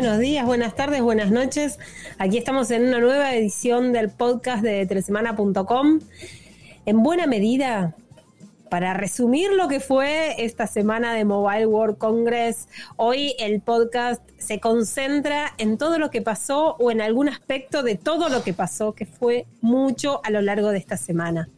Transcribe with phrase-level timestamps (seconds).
[0.00, 1.78] buenos días, buenas tardes, buenas noches.
[2.16, 6.00] Aquí estamos en una nueva edición del podcast de telesemana.com.
[6.86, 7.94] En buena medida,
[8.70, 12.66] para resumir lo que fue esta semana de Mobile World Congress,
[12.96, 17.96] hoy el podcast se concentra en todo lo que pasó o en algún aspecto de
[17.96, 21.50] todo lo que pasó, que fue mucho a lo largo de esta semana.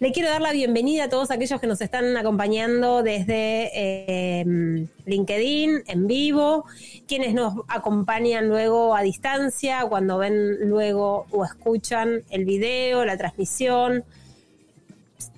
[0.00, 5.82] Le quiero dar la bienvenida a todos aquellos que nos están acompañando desde eh, LinkedIn
[5.88, 6.66] en vivo,
[7.08, 14.04] quienes nos acompañan luego a distancia, cuando ven luego o escuchan el video, la transmisión.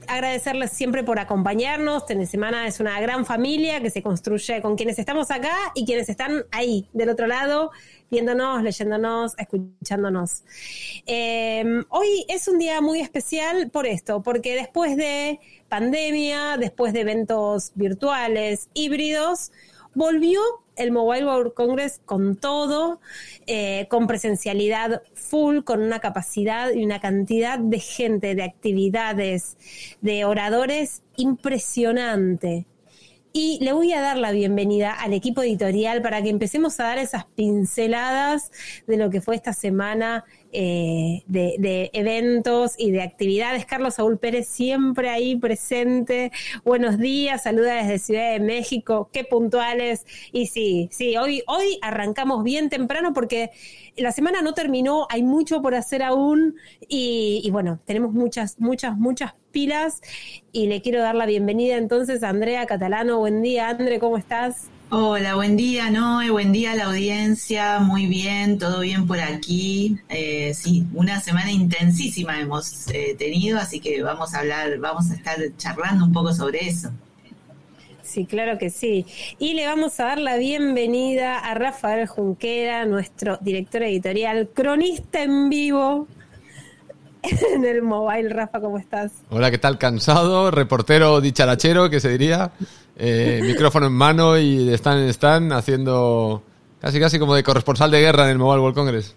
[0.07, 2.05] Agradecerles siempre por acompañarnos.
[2.29, 6.45] Semana es una gran familia que se construye con quienes estamos acá y quienes están
[6.51, 7.71] ahí, del otro lado,
[8.11, 10.43] viéndonos, leyéndonos, escuchándonos.
[11.07, 17.01] Eh, hoy es un día muy especial por esto, porque después de pandemia, después de
[17.01, 19.53] eventos virtuales, híbridos,
[19.95, 20.41] volvió
[20.77, 23.01] el Mobile World Congress con todo,
[23.47, 29.57] eh, con presencialidad full, con una capacidad y una cantidad de gente, de actividades,
[30.01, 32.67] de oradores impresionante.
[33.33, 36.99] Y le voy a dar la bienvenida al equipo editorial para que empecemos a dar
[36.99, 38.51] esas pinceladas
[38.89, 43.67] de lo que fue esta semana eh, de, eventos y de actividades.
[43.67, 46.33] Carlos Saúl Pérez siempre ahí presente.
[46.65, 49.11] Buenos días, saluda desde Ciudad de México.
[49.13, 50.05] Qué puntuales.
[50.33, 53.51] Y sí, sí, hoy, hoy arrancamos bien temprano porque
[53.97, 56.57] la semana no terminó, hay mucho por hacer aún
[56.89, 60.01] y, y bueno, tenemos muchas, muchas, muchas pilas
[60.53, 63.19] y le quiero dar la bienvenida entonces a Andrea Catalano.
[63.19, 64.69] Buen día, André, ¿cómo estás?
[64.93, 69.97] Hola, buen día, Noé, buen día a la audiencia, muy bien, todo bien por aquí.
[70.09, 75.15] Eh, sí, una semana intensísima hemos eh, tenido, así que vamos a hablar, vamos a
[75.15, 76.91] estar charlando un poco sobre eso.
[78.03, 79.07] Sí, claro que sí.
[79.39, 85.51] Y le vamos a dar la bienvenida a Rafael Junquera, nuestro director editorial, cronista en
[85.51, 86.09] vivo
[87.55, 88.29] en el mobile.
[88.29, 89.13] Rafa, ¿cómo estás?
[89.31, 89.79] Hola, ¿qué tal?
[89.79, 92.53] Cansado, reportero dicharachero, que se diría.
[92.97, 96.43] Eh, micrófono en mano y de stand en stand haciendo
[96.81, 99.17] casi casi como de corresponsal de guerra en el Mobile World Congress.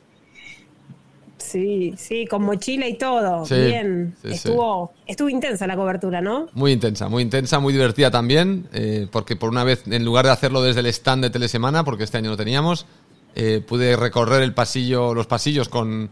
[1.38, 3.46] Sí, sí, con mochila y todo.
[3.46, 4.16] Bien.
[4.24, 6.48] estuvo, estuvo intensa la cobertura, ¿no?
[6.54, 10.32] Muy intensa, muy intensa, muy divertida también, eh, porque por una vez, en lugar de
[10.32, 12.88] hacerlo desde el stand de Telesemana, porque este año no teníamos,
[13.36, 16.10] eh, pude recorrer el pasillo, los pasillos con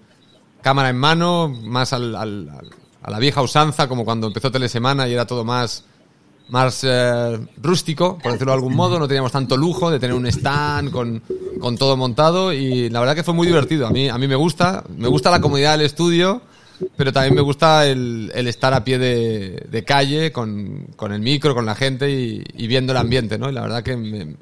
[0.62, 5.26] cámara en mano, más al, a la vieja usanza, como cuando empezó Telesemana y era
[5.26, 5.86] todo más
[6.52, 9.00] más eh, rústico, por decirlo de algún modo.
[9.00, 11.24] No teníamos tanto lujo de tener un stand con,
[11.60, 13.88] con, todo montado y la verdad que fue muy divertido.
[13.88, 16.42] A mí, a mí me gusta, me gusta la comodidad del estudio,
[16.98, 21.66] pero también me gusta el, estar a pie de, calle con, con, el micro, con
[21.66, 23.50] la gente y, y, viendo el ambiente, ¿no?
[23.50, 24.36] Y la verdad que me, me,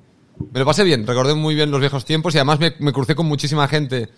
[0.54, 3.28] lo pasé bien, recordé muy bien los viejos tiempos y además me, me crucé con
[3.28, 4.10] muchísima gente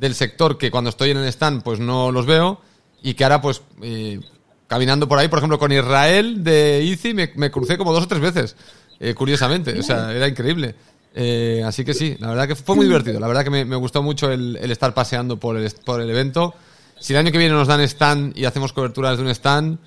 [0.00, 2.60] del sector que cuando estoy en el stand pues no los veo
[3.02, 4.18] y que ahora pues eh,
[4.66, 8.08] caminando por ahí, por ejemplo, con Israel de Izi me, me crucé como dos o
[8.08, 8.56] tres veces,
[8.98, 9.78] eh, curiosamente.
[9.78, 10.74] O sea, era increíble.
[11.14, 13.18] Eh, así que sí, la verdad que fue muy divertido.
[13.20, 16.08] La verdad que me, me gustó mucho el, el, estar paseando por el, por el
[16.08, 16.54] evento.
[16.98, 19.78] Si el año que viene nos dan stand y hacemos coberturas de un stand,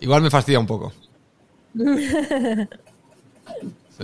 [0.00, 0.92] igual me fastidia un poco.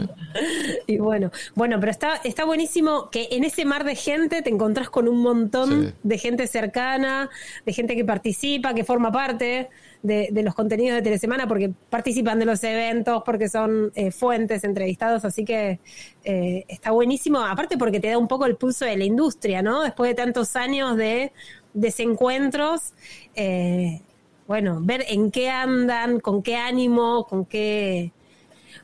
[0.86, 4.88] Y bueno, bueno, pero está, está buenísimo que en ese mar de gente te encontrás
[4.88, 5.94] con un montón sí.
[6.02, 7.28] de gente cercana,
[7.66, 9.68] de gente que participa, que forma parte
[10.02, 14.64] de, de, los contenidos de Telesemana, porque participan de los eventos, porque son eh, fuentes,
[14.64, 15.80] entrevistados, así que
[16.24, 19.82] eh, está buenísimo, aparte porque te da un poco el pulso de la industria, ¿no?
[19.82, 21.32] Después de tantos años de
[21.74, 22.92] desencuentros,
[23.34, 24.02] eh,
[24.46, 28.12] bueno, ver en qué andan, con qué ánimo, con qué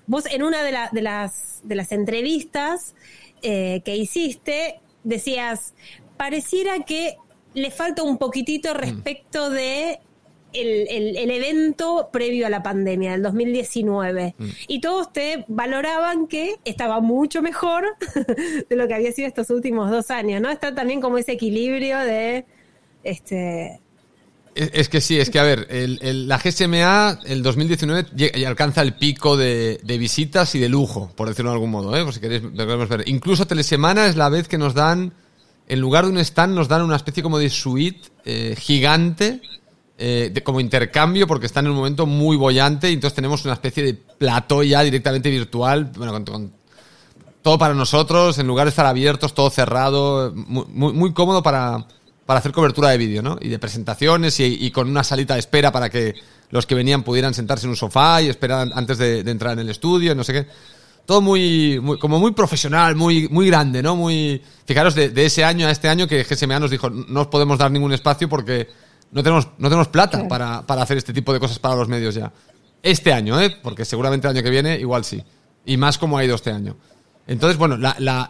[0.06, 2.94] Vos en una de, la, de, las, de las entrevistas
[3.42, 5.74] eh, que hiciste decías,
[6.16, 7.16] pareciera que
[7.54, 8.76] le falta un poquitito mm.
[8.76, 10.00] respecto de
[10.52, 14.34] el, el, el, evento previo a la pandemia, del 2019.
[14.38, 14.48] Mm.
[14.68, 17.84] Y todos te valoraban que estaba mucho mejor
[18.68, 20.50] de lo que había sido estos últimos dos años, ¿no?
[20.50, 22.44] Está también como ese equilibrio de
[23.02, 23.80] este
[24.54, 28.82] es que sí, es que a ver, el, el, la GSMA el 2019 llega, alcanza
[28.82, 32.04] el pico de, visitas y de lujo, por decirlo de algún modo, ¿eh?
[32.04, 33.02] por si queréis ver.
[33.06, 35.12] Incluso Telesemana es la vez que nos dan,
[35.66, 39.40] en lugar de un stand, nos dan una especie como de suite eh, gigante,
[39.98, 43.54] eh, de, como intercambio, porque está en un momento muy bollante, y entonces tenemos una
[43.54, 46.52] especie de plató ya directamente virtual, bueno, con,
[47.42, 51.86] todo para nosotros, en lugar de estar abiertos, todo cerrado, muy, muy cómodo para
[52.26, 53.38] para hacer cobertura de vídeo, ¿no?
[53.40, 56.14] Y de presentaciones y, y, con una salita de espera para que
[56.50, 59.60] los que venían pudieran sentarse en un sofá y esperar antes de, de entrar en
[59.60, 60.46] el estudio, no sé qué.
[61.04, 63.96] todo muy, muy, como muy profesional, muy, muy grande, ¿no?
[63.96, 67.26] Muy, fijaros, de, de, ese año a este año que GSMA nos dijo, no os
[67.26, 68.68] podemos dar ningún espacio porque
[69.12, 72.14] no tenemos, no tenemos plata para, para hacer este tipo de cosas para los medios
[72.14, 72.32] ya.
[72.82, 73.56] Este año, ¿eh?
[73.62, 75.22] Porque seguramente el año que viene igual sí.
[75.64, 76.76] Y más como ha ido este año.
[77.26, 77.78] Entonces, bueno,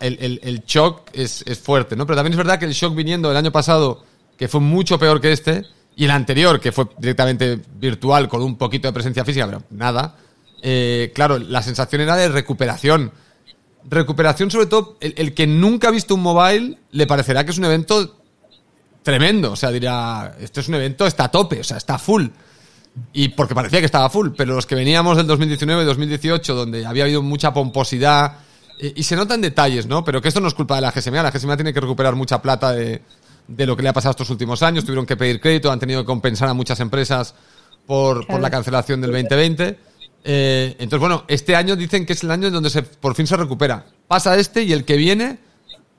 [0.00, 2.06] el, shock es, fuerte, ¿no?
[2.06, 4.04] Pero también es verdad que el shock viniendo del año pasado,
[4.36, 5.64] que fue mucho peor que este,
[5.96, 10.16] y el anterior, que fue directamente virtual con un poquito de presencia física, pero nada,
[10.62, 13.12] eh, claro, la sensación era de recuperación.
[13.84, 17.66] Recuperación, sobre todo, el, que nunca ha visto un mobile le parecerá que es un
[17.66, 18.16] evento
[19.02, 19.52] tremendo.
[19.52, 22.28] O sea, dirá, esto es un evento, está a tope, o sea, está full.
[23.12, 26.86] Y porque parecía que estaba full, pero los que veníamos del 2019 y 2018, donde
[26.86, 28.38] había habido mucha pomposidad,
[28.78, 30.04] y se notan detalles, ¿no?
[30.04, 32.42] Pero que esto no es culpa de la GSMA, la GSMA tiene que recuperar mucha
[32.42, 33.02] plata de,
[33.48, 36.02] de lo que le ha pasado estos últimos años, tuvieron que pedir crédito, han tenido
[36.02, 37.34] que compensar a muchas empresas
[37.86, 38.26] por, claro.
[38.28, 39.78] por la cancelación del 2020.
[40.26, 43.26] Eh, entonces, bueno, este año dicen que es el año en donde se, por fin
[43.26, 43.84] se recupera.
[44.08, 45.38] Pasa este y el que viene,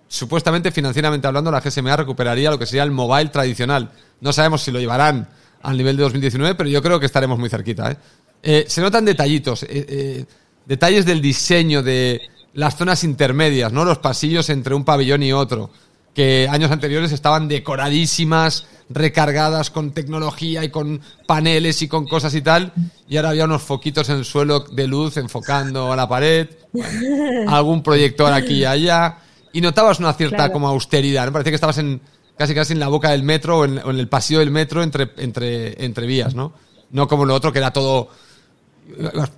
[0.08, 3.92] supuestamente financieramente hablando, la GSMA recuperaría lo que sería el mobile tradicional.
[4.22, 5.30] No sabemos si lo llevarán
[5.62, 7.92] al nivel de 2019, pero yo creo que estaremos muy cerquita.
[7.92, 7.98] ¿eh?
[8.42, 10.26] Eh, se notan detallitos, eh,
[10.66, 12.22] detalles del diseño de
[12.56, 13.86] las zonas intermedias, ¿no?
[13.86, 15.70] Los pasillos entre un pabellón y otro,
[16.14, 22.42] que años anteriores estaban decoradísimas, recargadas con tecnología y con paneles y con cosas y
[22.42, 22.72] tal,
[23.10, 26.48] y ahora había unos foquitos en el suelo de luz enfocando a la pared,
[27.48, 29.18] algún proyector aquí y allá,
[29.52, 30.54] y notabas una cierta claro.
[30.54, 32.00] como austeridad, me parecía que estabas en
[32.38, 34.82] casi casi en la boca del metro o en, o en el pasillo del metro
[34.82, 36.54] entre, entre, entre vías, ¿no?
[36.92, 38.10] No como lo otro que era todo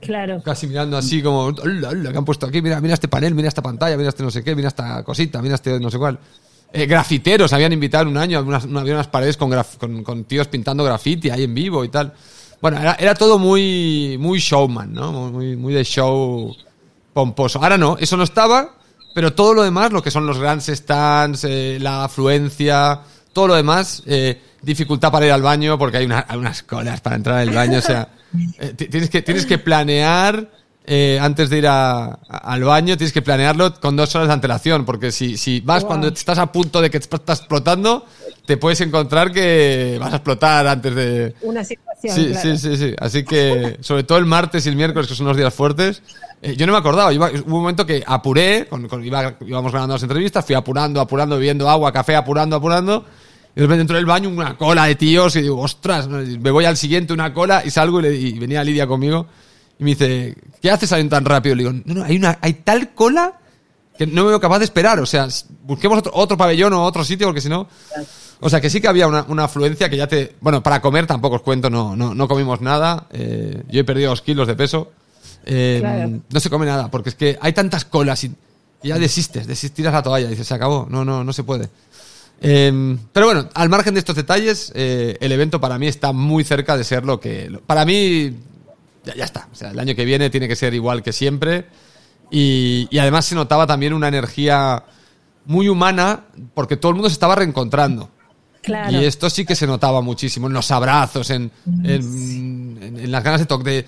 [0.02, 0.42] Claro.
[0.44, 3.62] Casi mirando así como, hola, que han puesto aquí, mira, mira este panel, mira esta
[3.62, 6.20] pantalla, mira este no sé qué, mira esta cosita, mira este no sé cuál.
[6.74, 10.48] Eh, grafiteros habían invitado un año, unas, había unas paredes con, graf, con, con, tíos
[10.48, 12.14] pintando graffiti ahí en vivo y tal.
[12.62, 15.32] Bueno, era, era todo muy, muy showman, ¿no?
[15.32, 16.54] Muy, muy de show
[17.14, 17.64] pomposo.
[17.64, 18.76] Ahora no, eso no estaba,
[19.14, 23.02] pero todo lo demás, lo que son los grandes stands, eh, la afluencia,
[23.34, 27.02] todo lo demás, eh, dificultad para ir al baño porque hay, una, hay unas colas
[27.02, 28.10] para entrar al baño, o sea,
[28.60, 30.50] eh, tienes, que, tienes que planear
[30.90, 34.34] eh, antes de ir a, a, al baño, tienes que planearlo con dos horas de
[34.36, 35.88] antelación, porque si, si vas wow.
[35.88, 38.06] cuando estás a punto de que estás explotando,
[38.46, 41.36] te puedes encontrar que vas a explotar antes de...
[41.42, 42.16] Una situación.
[42.16, 42.42] Sí, claro.
[42.42, 42.96] sí, sí, sí.
[43.00, 46.02] Así que, sobre todo el martes y el miércoles, que son los días fuertes,
[46.42, 47.12] eh, yo no me acordaba.
[47.12, 51.02] Iba, hubo un momento que apuré, con, con, iba, íbamos grabando las entrevistas, fui apurando,
[51.02, 53.04] apurando, bebiendo agua, café, apurando, apurando.
[53.58, 56.52] Y de repente entró en el baño una cola de tíos y digo, ostras, me
[56.52, 59.26] voy al siguiente una cola y salgo y, le, y venía Lidia conmigo
[59.80, 61.56] y me dice, ¿qué haces saliendo tan rápido?
[61.56, 63.34] Le digo, no, no, hay, una, hay tal cola
[63.98, 65.00] que no me veo capaz de esperar.
[65.00, 65.28] O sea,
[65.64, 67.68] busquemos otro, otro pabellón o otro sitio porque si no...
[68.42, 70.36] O sea, que sí que había una, una, afluencia que ya te...
[70.40, 73.08] Bueno, para comer tampoco os cuento, no, no, no comimos nada.
[73.10, 74.92] Eh, yo he perdido dos kilos de peso.
[75.48, 76.20] Eh, claro.
[76.30, 78.36] No se come nada, porque es que hay tantas colas y,
[78.84, 80.28] y ya desistes, desistirás la toalla.
[80.28, 80.86] Dices, se acabó.
[80.88, 81.70] No, no, no se puede.
[82.42, 86.44] Eh, pero bueno, al margen de estos detalles, eh, el evento para mí está muy
[86.44, 87.60] cerca de ser lo que.
[87.66, 88.36] Para mí,
[89.04, 89.48] ya, ya, está.
[89.52, 91.66] O sea, el año que viene tiene que ser igual que siempre.
[92.30, 94.84] Y, y, además se notaba también una energía
[95.46, 98.10] muy humana, porque todo el mundo se estaba reencontrando.
[98.62, 98.92] Claro.
[98.92, 103.24] Y esto sí que se notaba muchísimo en los abrazos, en, en, en, en las
[103.24, 103.86] ganas de toque.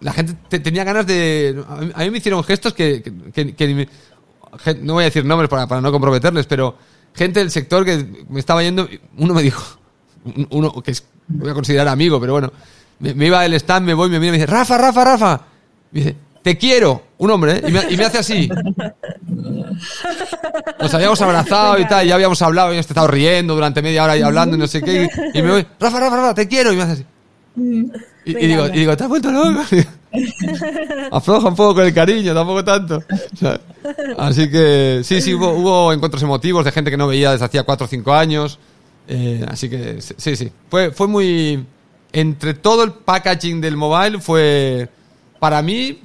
[0.00, 1.62] La gente te, tenía ganas de.
[1.94, 3.02] A mí me hicieron gestos que.
[3.34, 3.88] que, que
[4.80, 6.76] no voy a decir nombres para, para no comprometerles, pero
[7.14, 9.78] gente del sector que me estaba yendo, uno me dijo,
[10.50, 12.52] uno que es, voy a considerar amigo, pero bueno,
[12.98, 15.40] me, me, iba del stand, me voy, me mira y me dice, Rafa, Rafa, Rafa.
[15.90, 17.62] Me dice, te quiero, un hombre, ¿eh?
[17.68, 18.50] y, me, y, me, hace así.
[20.80, 24.22] Nos habíamos abrazado y tal, ya habíamos hablado, habíamos estado riendo durante media hora y
[24.22, 26.76] hablando y no sé qué, y, y me voy, Rafa, Rafa, Rafa, te quiero, y
[26.76, 27.06] me hace así.
[27.54, 27.90] Y,
[28.24, 29.62] y, digo, y digo, ¿te has vuelto loco?
[31.10, 33.02] Afloja un poco con el cariño, tampoco tanto.
[34.18, 37.84] Así que sí, sí, hubo, encuentros emotivos de gente que no veía desde hacía 4
[37.84, 38.58] o 5 años.
[39.08, 40.52] Eh, así que sí, sí.
[40.68, 41.64] Fue, fue muy.
[42.12, 44.88] Entre todo el packaging del mobile, fue
[45.38, 46.00] para mí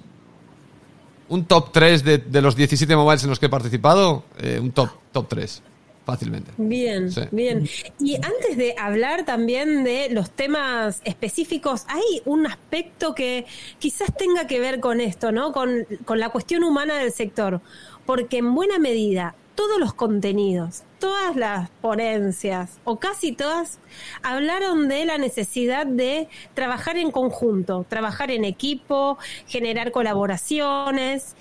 [1.28, 4.24] un top 3 de, de los 17 mobiles en los que he participado.
[4.40, 5.62] Eh, un top, top 3
[6.08, 6.52] fácilmente.
[6.58, 7.22] Bien, sí.
[7.32, 7.68] bien.
[8.00, 13.46] Y antes de hablar también de los temas específicos, hay un aspecto que
[13.78, 15.52] quizás tenga que ver con esto, ¿no?
[15.52, 17.60] Con, con la cuestión humana del sector.
[18.06, 23.80] Porque en buena medida, todos los contenidos, todas las ponencias, o casi todas,
[24.24, 31.36] hablaron de la necesidad de trabajar en conjunto, trabajar en equipo, generar colaboraciones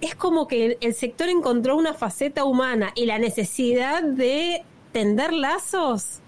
[0.00, 4.62] es como que el sector encontró una faceta humana y la necesidad de
[4.92, 6.20] tender lazos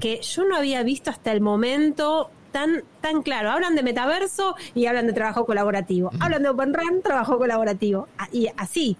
[0.00, 3.50] que yo no había visto hasta el momento tan, tan claro.
[3.50, 6.10] Hablan de metaverso y hablan de trabajo colaborativo.
[6.20, 8.08] Hablan de Open Run, trabajo colaborativo.
[8.32, 8.96] Y así.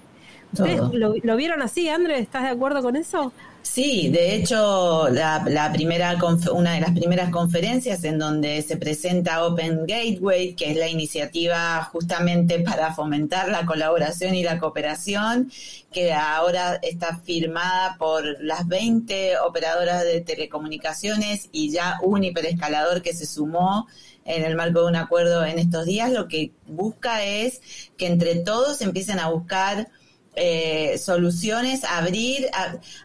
[0.53, 2.19] ¿Ustedes lo, lo, vieron así, André?
[2.19, 3.33] ¿Estás de acuerdo con eso?
[3.62, 6.17] Sí, de hecho, la, primera
[6.52, 11.83] una de las primeras conferencias en donde se presenta Open Gateway, que es la iniciativa
[11.93, 15.52] justamente para fomentar la colaboración y la cooperación,
[15.93, 23.14] que ahora está firmada por las 20 operadoras de telecomunicaciones y ya un hiperescalador que
[23.14, 23.87] se sumó
[24.25, 27.61] en el marco de un acuerdo en estos días, lo que busca es
[27.97, 29.88] que entre todos empiecen a buscar
[30.37, 32.49] eh, soluciones, abrir,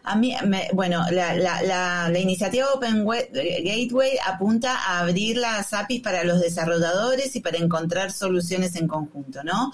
[0.04, 0.34] a, mí,
[0.72, 7.34] bueno, la, la, la, iniciativa Open Gateway apunta a abrir las APIs para los desarrolladores
[7.34, 9.72] y para encontrar soluciones en conjunto, ¿no?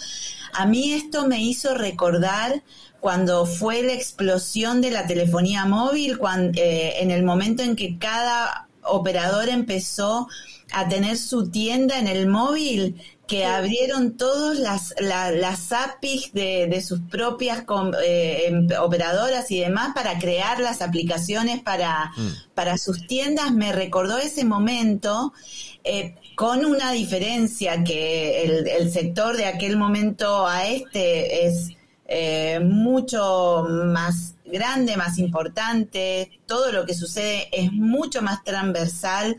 [0.54, 2.62] A mí esto me hizo recordar
[3.00, 7.98] cuando fue la explosión de la telefonía móvil, cuando, eh, en el momento en que
[7.98, 10.28] cada operador empezó
[10.72, 17.00] a tener su tienda en el móvil que abrieron todas las, las APIs de, sus
[17.00, 17.64] propias
[18.04, 22.54] eh, em, operadoras y demás para crear las aplicaciones para, mm.
[22.54, 25.32] para sus tiendas, me recordó ese momento.
[25.84, 31.68] Eh, con una diferencia que el, sector de aquel momento a este es
[32.06, 39.36] eh, mucho más grande, más importante, todo lo que sucede es mucho más transversal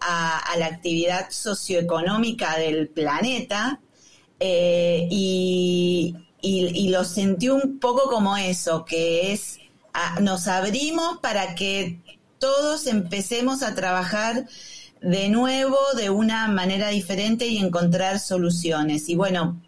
[0.00, 3.80] a, la actividad socioeconómica del planeta
[4.40, 6.16] eh, y,
[6.90, 9.58] lo sentí un poco como eso, que es,
[10.20, 12.00] nos abrimos para que
[12.38, 14.46] todos empecemos a trabajar
[15.00, 19.08] de nuevo de una manera diferente y encontrar soluciones.
[19.08, 19.60] Y bueno,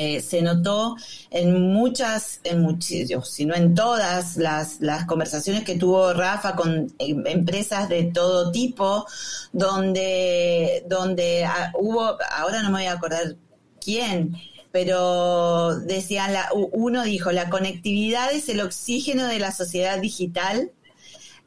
[0.00, 0.94] eh, se notó
[1.28, 6.94] en muchas, en muchos, si no en todas las, las conversaciones que tuvo Rafa con
[7.00, 9.06] em, empresas de todo tipo,
[9.52, 13.34] donde, donde ah, hubo, ahora no me voy a acordar
[13.80, 14.36] quién,
[14.70, 20.70] pero decían, la, uno dijo, la conectividad es el oxígeno de la sociedad digital,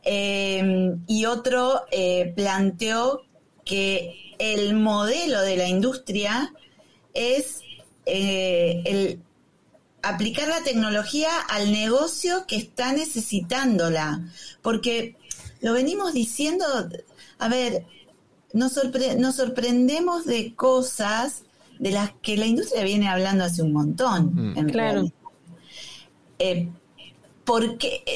[0.03, 3.21] em, y otro eh, planteó
[3.63, 6.53] que el modelo de la industria
[7.13, 7.61] es
[8.13, 9.21] eh, el
[10.03, 14.21] aplicar la tecnología al negocio que está necesitándola.
[14.61, 15.15] Porque
[15.61, 16.65] lo venimos diciendo,
[17.39, 17.85] a ver,
[18.53, 18.79] nos,
[19.17, 21.43] nos sorprendemos de cosas
[21.79, 24.53] de las que la industria viene hablando hace un montón.
[24.53, 24.69] Mm.
[24.69, 25.11] claro.
[26.39, 26.69] Eh,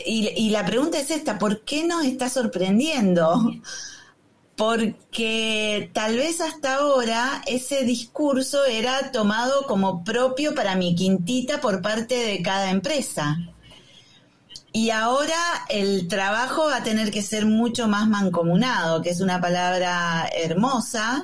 [0.05, 3.51] y, y, la pregunta es esta, ¿por qué nos está sorprendiendo?
[4.55, 11.81] Porque tal vez hasta ahora ese discurso era tomado como propio para mi quintita por
[11.81, 13.37] parte de cada empresa.
[14.71, 15.35] Y ahora
[15.69, 21.23] el trabajo va a tener que ser mucho más mancomunado, que es una palabra hermosa,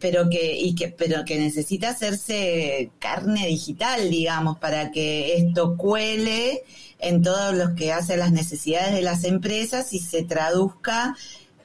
[0.00, 6.62] pero que, y que, pero que necesita hacerse carne digital, digamos, para que esto cuele
[6.98, 11.16] en todos los que hacen las necesidades de las empresas y se traduzca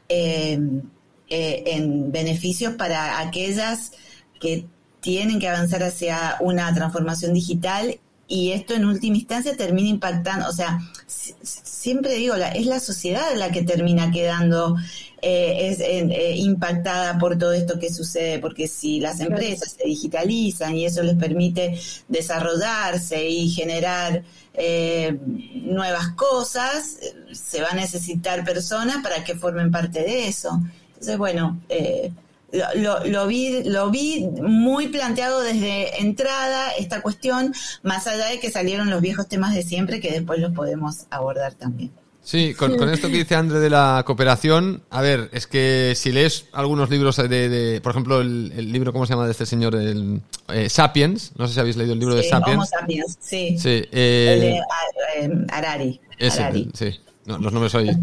[0.10, 0.82] Em,
[1.30, 3.92] eh, en beneficios para aquellas
[4.40, 4.66] que
[5.02, 8.00] tienen que avanzar hacia una transformación digital
[8.30, 13.26] y esto en última instancia termina impactando, o sea, siempre digo, la, es la sociedad
[13.36, 14.78] la que termina quedando
[15.20, 20.76] eh, es, eh, impactada por todo esto que sucede, porque si las empresas se digitalizan
[20.76, 25.18] y eso les permite desarrollarse y generar eh,
[25.56, 27.00] nuevas cosas,
[27.32, 30.62] se va a necesitar personas para que formen parte de eso.
[30.90, 31.60] Entonces, bueno,
[32.76, 38.52] lo, lo, vi, lo vi muy planteado desde entrada esta cuestión, más allá de que
[38.52, 41.92] salieron los viejos temas de siempre que después los podemos abordar también.
[42.28, 46.48] Sí, con, esto que dice André de la cooperación, a ver, es que si lees
[46.52, 49.76] algunos libros de, por ejemplo, el, libro, ¿cómo se llama de este señor?
[49.76, 50.20] El,
[50.50, 52.68] eh, Sapiens, no sé si habéis leído el libro de Sapiens.
[52.68, 53.58] Sapiens, sí.
[53.58, 56.02] sí eh, el de eh, Harari.
[56.20, 57.96] Ese, sí, los nombres hoy.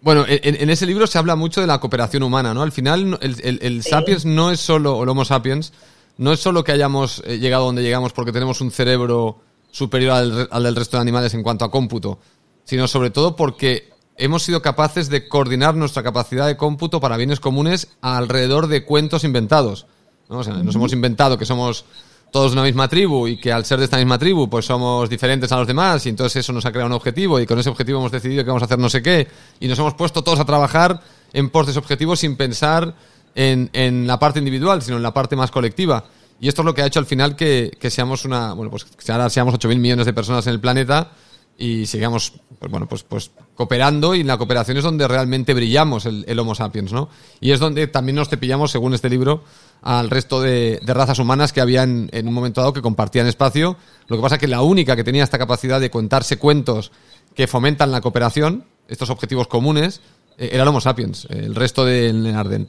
[0.00, 2.62] bueno, en, ese libro se habla mucho de la cooperación humana, ¿no?
[2.62, 5.72] Al final, el, Sapiens no es solo, o el Homo Sapiens,
[6.18, 9.40] no es solo que hayamos llegado donde llegamos porque tenemos un cerebro
[9.74, 12.20] superior al, del resto de animales en cuanto a cómputo,
[12.62, 17.40] sino sobre todo porque hemos sido capaces de coordinar nuestra capacidad de cómputo para bienes
[17.40, 19.86] comunes alrededor de cuentos inventados.
[20.28, 21.86] nos hemos inventado que somos
[22.30, 25.10] todos de una misma tribu y que al ser de esta misma tribu pues somos
[25.10, 27.68] diferentes a los demás y entonces eso nos ha creado un objetivo y con ese
[27.68, 29.26] objetivo hemos decidido que vamos a hacer no sé qué
[29.58, 31.00] y nos hemos puesto todos a trabajar
[31.32, 32.94] en pos de ese objetivo sin pensar
[33.34, 36.04] en, en la parte individual, sino en la parte más colectiva.
[36.44, 39.10] Y esto es lo que ha hecho al final que, seamos una, bueno, pues que
[39.10, 41.12] ahora seamos 8.000 millones de personas en el planeta
[41.56, 46.04] y sigamos, pues, bueno, pues, pues cooperando y en la cooperación es donde realmente brillamos
[46.04, 47.08] el, Homo sapiens, ¿no?
[47.40, 49.42] Y es donde también nos cepillamos, según este libro,
[49.80, 53.78] al resto de, razas humanas que había en, un momento dado que compartían espacio.
[54.08, 56.92] Lo que pasa es que la única que tenía esta capacidad de contarse cuentos
[57.34, 60.02] que fomentan la cooperación, estos objetivos comunes,
[60.36, 61.26] era el Homo sapiens.
[61.30, 62.12] El resto de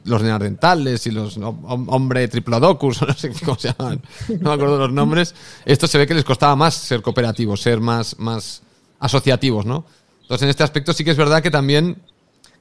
[0.04, 4.92] los neandertales y los hombre triplodocus, no sé cómo se llaman, no me acuerdo los
[4.92, 8.62] nombres, esto se ve que les costaba más ser cooperativos, ser más, más
[9.00, 9.84] asociativos, ¿no?
[10.22, 12.02] Entonces, en este aspecto sí que es verdad que también,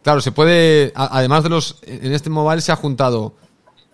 [0.03, 3.35] claro, se puede, además de los, en este mobile se ha juntado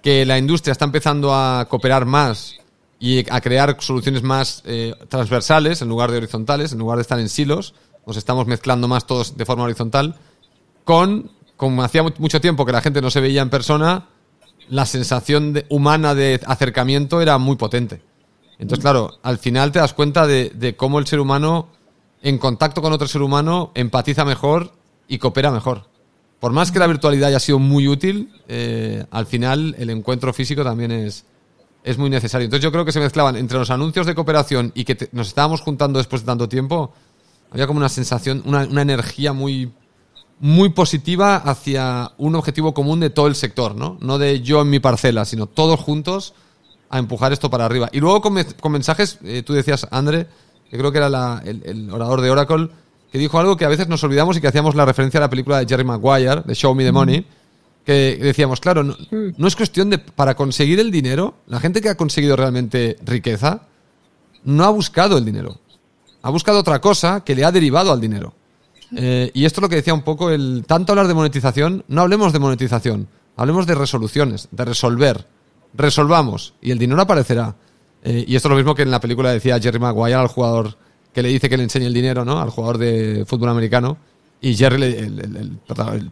[0.04, 2.56] que la industria está empezando a cooperar más
[3.00, 7.20] y a crear soluciones más eh, transversales en lugar de horizontales, en lugar de estar
[7.20, 7.74] en silos,
[8.06, 10.16] nos estamos mezclando más todos de forma horizontal,
[10.84, 14.08] con, como hacía mucho tiempo que la gente no se veía en persona,
[14.70, 18.02] la sensación humana de acercamiento era muy potente.
[18.60, 21.70] Entonces, claro, al final te das cuenta de cómo el ser humano
[22.22, 24.74] en contacto con otro ser humano empatiza mejor
[25.08, 25.90] y coopera mejor.
[26.40, 30.64] Por más que la virtualidad haya sido muy útil, eh, al final el encuentro físico
[30.64, 31.26] también es,
[31.84, 32.46] es muy necesario.
[32.46, 35.62] Entonces yo creo que se mezclaban entre los anuncios de cooperación y que nos estábamos
[35.62, 36.94] juntando después de tanto tiempo,
[37.52, 39.72] había como una sensación, una, una, energía muy,
[40.42, 43.98] muy positiva hacia un objetivo común de todo el sector, ¿no?
[44.02, 46.34] No de yo en mi parcela, sino todos juntos
[46.90, 47.90] a empujar esto para arriba.
[47.94, 50.28] Y luego con, con mensajes, eh, tú decías, André,
[50.72, 52.70] que creo que era el, orador de Oracle,
[53.12, 55.30] que dijo algo que a veces nos olvidamos y que hacíamos la referencia a la
[55.30, 57.26] película de Jerry Maguire, de Show Me the Money,
[57.86, 61.96] que decíamos, claro, no, es cuestión de, para conseguir el dinero, la gente que ha
[61.96, 63.62] conseguido realmente riqueza,
[64.44, 65.60] no ha buscado el dinero,
[66.24, 68.34] ha buscado otra cosa que le ha derivado al dinero.
[68.96, 72.02] Eh, y esto es lo que decía un poco el, tanto hablar de monetización, no
[72.02, 73.08] hablemos de monetización,
[73.38, 75.28] hablemos de resoluciones, de resolver.
[75.74, 77.56] Resolvamos y el dinero aparecerá.
[78.04, 80.78] Eh, y esto es lo mismo que en la película decía Jerry Maguire al jugador
[81.14, 82.40] que le dice que le enseñe el dinero, ¿no?
[82.40, 83.98] Al jugador de fútbol americano.
[84.40, 85.60] Y Jerry, el,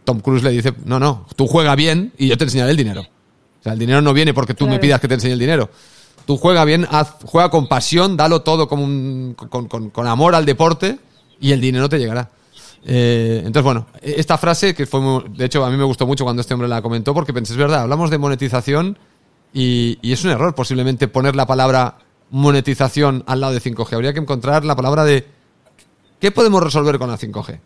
[0.04, 3.00] Tom Cruise le dice, no, no, tú juega bien y yo te enseñaré el dinero.
[3.00, 5.68] O sea, el dinero no viene porque tú me pidas que te enseñe el dinero.
[6.26, 10.98] Tú juega bien, haz, juega con pasión, dalo todo con, con, amor al deporte
[11.40, 12.30] y el dinero te llegará.
[12.84, 16.40] Eh, entonces, bueno, esta frase que fue, de hecho, a mí me gustó mucho cuando
[16.40, 18.98] este hombre la comentó porque pensé, es verdad, hablamos de monetización
[19.52, 21.98] y, es un error posiblemente poner la palabra
[22.30, 23.92] monetización al lado de 5G.
[23.94, 25.26] Habría que encontrar la palabra de
[26.20, 27.60] ¿qué podemos resolver con la 5G?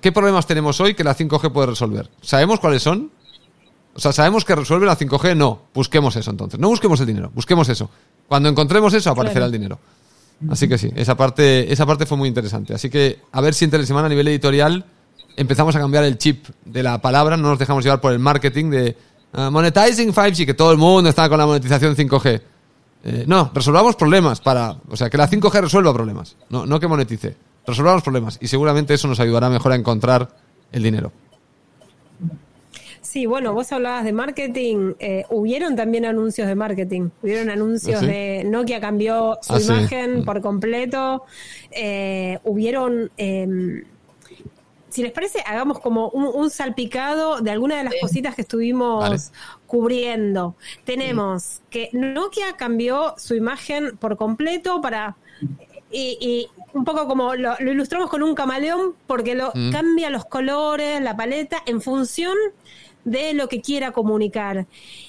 [0.00, 2.08] ¿Qué problemas tenemos hoy que la 5G puede resolver?
[2.22, 3.10] ¿Sabemos cuáles son?
[3.94, 5.36] O sea, ¿sabemos que resuelve la 5G?
[5.36, 5.62] No.
[5.74, 6.58] Busquemos eso entonces.
[6.58, 7.90] No busquemos el dinero, busquemos eso.
[8.26, 9.78] Cuando encontremos eso, aparecerá el dinero.
[10.50, 12.74] Así que sí, esa parte, esa parte fue muy interesante.
[12.74, 14.84] Así que a ver si entre semana a nivel editorial
[15.36, 18.70] empezamos a cambiar el chip de la palabra, no nos dejamos llevar por el marketing
[18.70, 18.96] de
[19.34, 22.42] Uh, monetizing 5G, que todo el mundo está con la monetización 5G.
[23.04, 24.76] Eh, no, resolvamos problemas para.
[24.90, 27.34] O sea, que la 5G resuelva problemas, no, no que monetice.
[27.66, 30.36] Resolvamos problemas y seguramente eso nos ayudará mejor a encontrar
[30.70, 31.12] el dinero.
[33.12, 34.94] Sí, bueno, vos hablabas de marketing.
[34.98, 37.10] Eh, hubieron también anuncios de marketing.
[37.22, 40.24] Hubieron anuncios ¿Ah, de Nokia cambió su ah, imagen mm.
[40.24, 41.24] por completo.
[41.72, 43.84] Eh, hubieron em,
[44.88, 49.30] si les parece, hagamos como un, salpicado de algunas de las cositas que estuvimos
[49.66, 50.56] cubriendo.
[50.84, 55.16] Tenemos que Nokia cambió su imagen por completo para...
[55.94, 59.72] Y, un poco como lo, ilustramos con un camaleón porque lo mm.
[59.72, 62.34] cambia los colores, la paleta en función
[63.04, 64.66] de lo que quiera comunicar.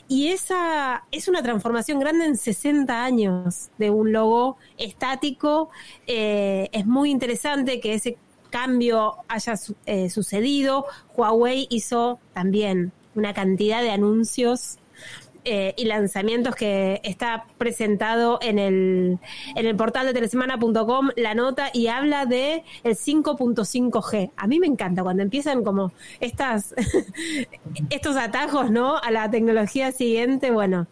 [0.08, 5.70] Y esa es una transformación grande en 60 años de un logo estático.
[6.08, 8.18] Eh, es muy interesante que ese
[8.50, 10.86] cambio haya eh, sucedido.
[11.16, 14.78] Huawei hizo también una cantidad de anuncios
[15.46, 19.20] eh, y lanzamientos que está presentado en el,
[19.56, 24.32] en el portal de telesemana.com la nota y habla de el 5.5G.
[24.36, 26.74] A mí me encanta cuando empiezan como estas
[27.90, 28.98] estos atajos, ¿no?
[28.98, 30.88] A la tecnología siguiente, bueno.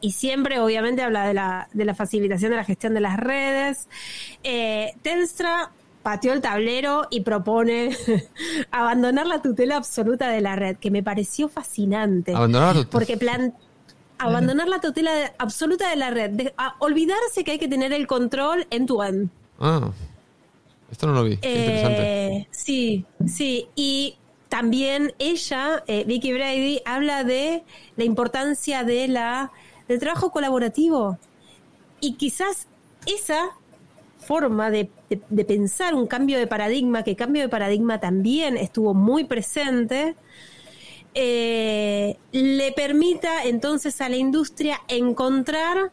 [0.00, 3.88] Y siempre, obviamente, habla de la, de la facilitación de la gestión de las redes.
[4.44, 5.72] Eh, Telstra
[6.08, 7.94] pateó el tablero y propone
[8.70, 12.34] abandonar la tutela absoluta de la red, que me pareció fascinante.
[12.34, 13.52] Abandonar Porque plan
[14.16, 18.86] abandonar la tutela absoluta de la red, olvidarse que hay que tener el control en
[18.86, 19.28] tu end.
[19.60, 19.90] Ah,
[20.90, 21.32] esto no lo vi.
[21.32, 22.26] interesante.
[22.26, 23.68] Eh, sí, sí.
[23.76, 24.16] Y
[24.48, 27.64] también ella, eh, Vicky Brady, habla de
[27.96, 29.52] la importancia de la,
[29.88, 31.18] del trabajo colaborativo.
[32.00, 32.66] Y quizás
[33.04, 33.50] esa
[34.18, 34.90] forma de,
[35.46, 40.16] pensar un cambio de paradigma, que cambio de paradigma también estuvo muy presente,
[41.14, 45.90] eh, le permita entonces a la industria encontrar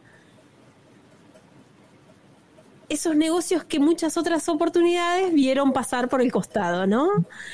[2.88, 7.08] esos negocios que muchas otras oportunidades vieron pasar por el costado, ¿no?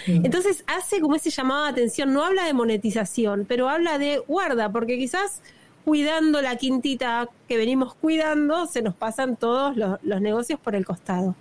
[0.06, 4.70] Entonces hace como ese llamado de atención, no habla de monetización, pero habla de guarda,
[4.70, 5.40] porque quizás
[5.84, 11.34] cuidando la quintita que venimos cuidando, se nos pasan todos los, negocios por el costado.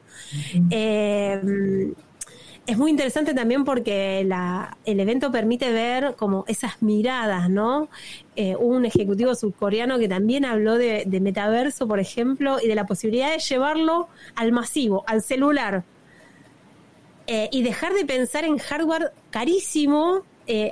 [0.69, 1.93] eh,
[2.67, 7.89] es muy interesante también porque la, el evento permite ver como esas miradas, ¿no?
[8.35, 13.31] Eh, un ejecutivo subcoreano que también habló de, metaverso, por ejemplo, y de la posibilidad
[13.31, 15.83] de llevarlo al masivo, al celular.
[17.27, 20.71] Eh, y dejar de pensar en hardware carísimo, eh,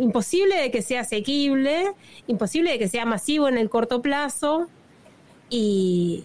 [0.00, 1.92] imposible de que sea asequible,
[2.26, 4.66] imposible de que sea masivo en el corto plazo.
[5.50, 6.24] Y,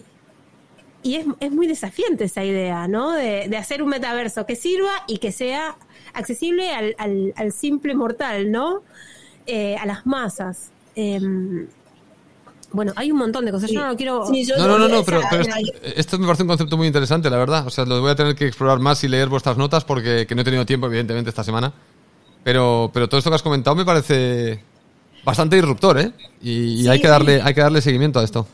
[1.02, 3.12] y es, es muy desafiante esa idea, ¿no?
[3.12, 5.76] De, hacer un metaverso que sirva y que sea
[6.14, 6.96] accesible al,
[7.36, 8.82] al, simple mortal, ¿no?
[9.46, 10.70] Eh, a las masas.
[10.96, 11.68] Em,
[12.72, 13.70] bueno, hay un montón de cosas.
[13.70, 14.24] Yo no lo quiero.
[14.24, 15.20] no, no, no, no, pero,
[15.94, 17.66] esto, me parece un concepto muy interesante, la verdad.
[17.68, 20.40] O sea, lo voy a tener que explorar más y leer vuestras notas porque no
[20.40, 21.72] he tenido tiempo, evidentemente, esta semana.
[22.44, 24.62] Pero, pero todo esto que has comentado me parece
[25.24, 26.12] bastante disruptor, ¿eh?
[26.42, 28.46] Y, hay, que darle, hay que darle seguimiento a esto.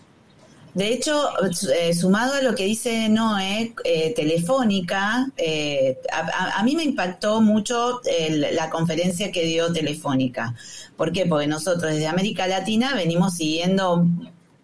[0.75, 1.31] De hecho,
[1.75, 8.01] eh, sumado a lo que dice Noé, eh, Telefónica, eh, a, mí me impactó mucho
[8.29, 10.55] la conferencia que dio Telefónica.
[10.97, 11.27] ¿Por qué?
[11.27, 14.07] Porque nosotros desde América Latina venimos siguiendo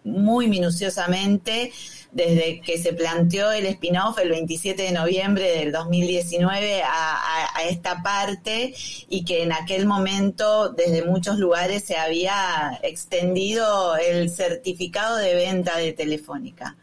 [0.05, 1.73] muy minuciosamente
[2.11, 7.23] desde que se planteó el spin-off el 27 de noviembre del 2019 a,
[7.69, 8.73] esta parte
[9.09, 15.77] y que en aquel momento desde muchos lugares se había extendido el certificado de venta
[15.77, 16.77] de Telefónica.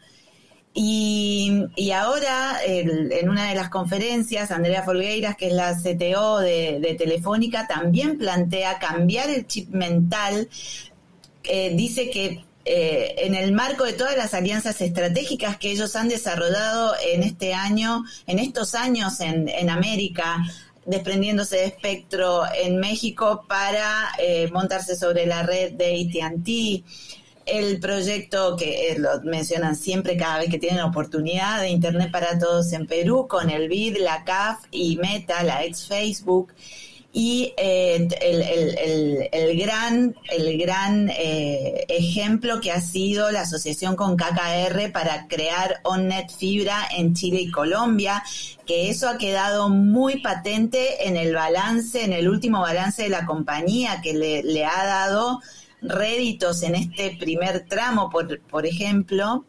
[0.77, 6.95] Y, ahora, en una de las conferencias, Andrea Folgueiras, que es la CTO de, de
[6.95, 10.49] Telefónica, también plantea cambiar el chip mental.
[11.43, 16.09] Eh, dice que eh, en el marco de todas las alianzas estratégicas que ellos han
[16.09, 20.43] desarrollado en este año, en estos años en, América,
[20.83, 26.83] desprendiéndose de espectro en México para eh, montarse sobre la red de ATT.
[27.45, 32.39] El proyecto que eh, lo mencionan siempre cada vez que tienen oportunidad de Internet para
[32.39, 36.51] Todos en Perú, con el BID, la CAF y Meta, la ex Facebook
[37.17, 38.09] y eh,
[39.31, 45.79] el, gran, el gran eh, ejemplo que ha sido la asociación con KKR para crear
[45.83, 48.21] OnNet Fibra en Chile y Colombia,
[48.65, 53.25] que eso ha quedado muy patente en el balance, en el último balance de la
[53.25, 55.39] compañía, que le, le ha dado
[55.81, 59.45] réditos en este primer tramo, por, por ejemplo,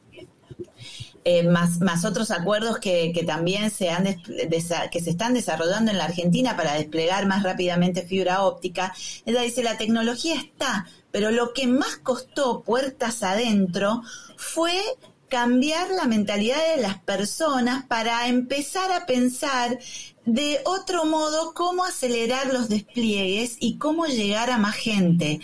[1.29, 6.05] eh, más, otros acuerdos que, que también se, han que se están desarrollando en la
[6.05, 8.95] Argentina para desplegar más rápidamente fibra óptica.
[9.25, 14.03] Ella dice, la tecnología está, pero lo que más costó puertas adentro
[14.37, 14.81] fue
[15.29, 19.81] cambiar la mentalidad de las personas para empezar a pensar
[20.27, 25.41] de otro modo cómo acelerar los despliegues y cómo llegar a más gente.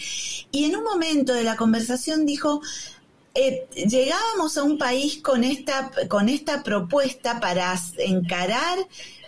[0.53, 2.61] Y en un momento de la conversación dijo,
[3.35, 8.79] eh, llegábamos a un país con esta, con esta propuesta para encarar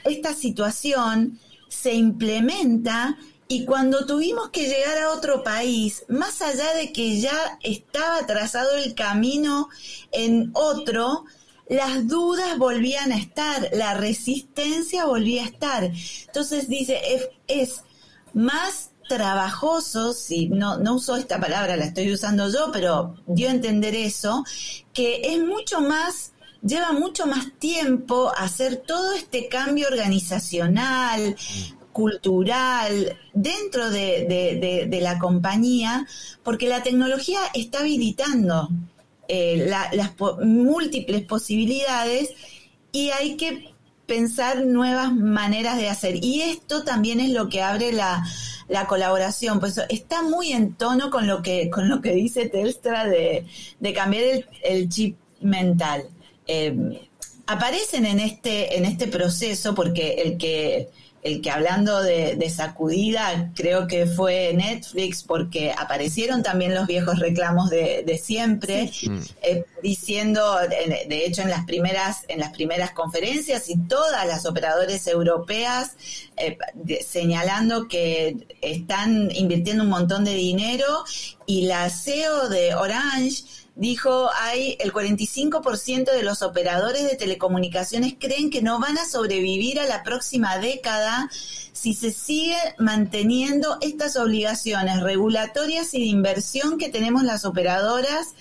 [0.05, 1.39] esta situación,
[1.69, 3.17] se implementa
[3.49, 8.75] y cuando tuvimos que llegar a otro país, más allá de que ya estaba trazado
[8.77, 9.69] el camino
[10.13, 11.25] en otro,
[11.69, 15.91] las dudas volvían a estar, la resistencia volvía a estar.
[16.27, 17.83] Entonces dice, es, es
[18.33, 23.53] más trabajosos, si no, no uso esta palabra, la estoy usando yo, pero dio a
[23.53, 24.45] entender eso,
[24.93, 31.37] que es mucho más, lleva mucho más tiempo hacer todo este cambio organizacional,
[31.93, 36.07] cultural, dentro de, la compañía,
[36.43, 38.69] porque la tecnología está habilitando
[39.29, 40.13] eh, las
[40.43, 42.31] múltiples posibilidades
[42.93, 43.74] y hay que
[44.07, 46.23] pensar nuevas maneras de hacer.
[46.23, 48.25] Y esto también es lo que abre la,
[48.69, 53.07] la colaboración, pues está muy en tono con lo que, con lo que dice Telstra
[53.07, 53.47] de,
[53.81, 56.05] de cambiar el, chip mental.
[56.47, 57.09] Eh,
[57.47, 60.89] aparecen en este, en este proceso porque el que
[61.25, 67.71] el que hablando de, sacudida creo que fue Netflix porque aparecieron también los viejos reclamos
[67.71, 68.91] de, siempre
[69.43, 70.57] eh, diciendo
[71.09, 75.97] de, hecho en las primeras en las primeras conferencias y todas las operadores europeas
[76.37, 76.59] eh,
[77.05, 81.05] señalando que están invirtiendo un montón de dinero
[81.47, 83.45] y la CEO de Orange
[83.77, 89.81] dijo, hay el 45% de los operadores de telecomunicaciones creen que no van a sobrevivir
[89.81, 91.29] a la próxima década
[91.73, 98.35] si se sigue manteniendo estas obligaciones regulatorias y de inversión que tenemos las operadoras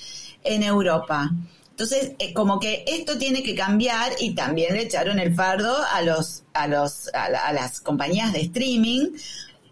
[0.43, 1.31] en Europa.
[1.71, 6.03] Entonces, eh, como que esto tiene que cambiar y también le echaron el fardo a
[6.03, 9.09] los, a los, a, las compañías de streaming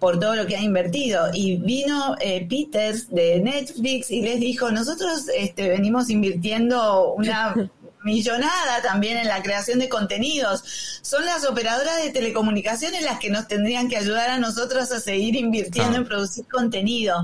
[0.01, 1.29] por todo lo que ha invertido.
[1.31, 7.53] Y vino eh, Peters de Netflix y les dijo, nosotros este, venimos invirtiendo una
[8.03, 10.63] millonada también en la creación de contenidos.
[11.03, 15.35] Son las operadoras de telecomunicaciones las que nos tendrían que ayudar a nosotros a seguir
[15.35, 17.23] invirtiendo en producir contenido.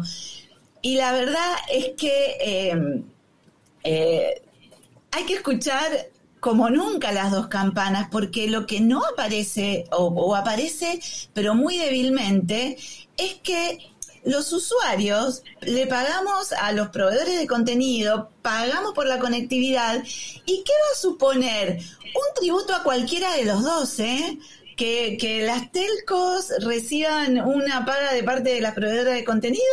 [0.84, 3.04] Y la verdad es que eh,
[3.86, 4.42] eh,
[5.10, 5.90] hay que escuchar
[6.40, 11.00] como nunca las dos campanas, porque lo que no aparece, o, aparece,
[11.34, 12.78] pero muy débilmente,
[13.18, 13.80] es que
[14.24, 20.04] los usuarios le pagamos a los proveedores de contenido, pagamos por la conectividad,
[20.46, 21.80] ¿y qué va a suponer?
[22.04, 24.38] Un tributo a cualquiera de los dos, ¿eh?
[24.76, 29.64] Que, que, las telcos reciban una paga de parte de las proveedoras de contenido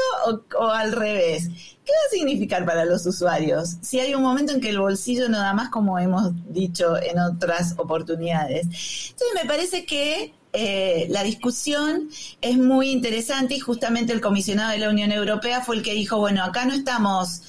[0.59, 1.51] o al revés.
[1.85, 3.77] ¿Qué va a significar para los usuarios?
[3.83, 7.19] Si hay un momento en que el bolsillo no da más, como hemos dicho en
[7.19, 8.67] otras oportunidades.
[9.11, 12.09] Entonces me parece que eh, la discusión
[12.41, 16.19] es muy interesante y justamente el comisionado de la Unión Europea fue el que dijo,
[16.19, 17.43] bueno, acá no estamos,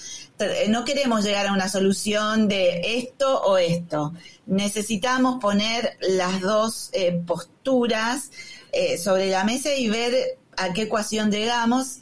[0.67, 4.11] no queremos llegar a una solución de esto o esto.
[4.47, 8.31] Necesitamos poner las dos eh, posturas
[8.73, 11.99] eh, sobre la mesa y ver a qué ecuación llegamos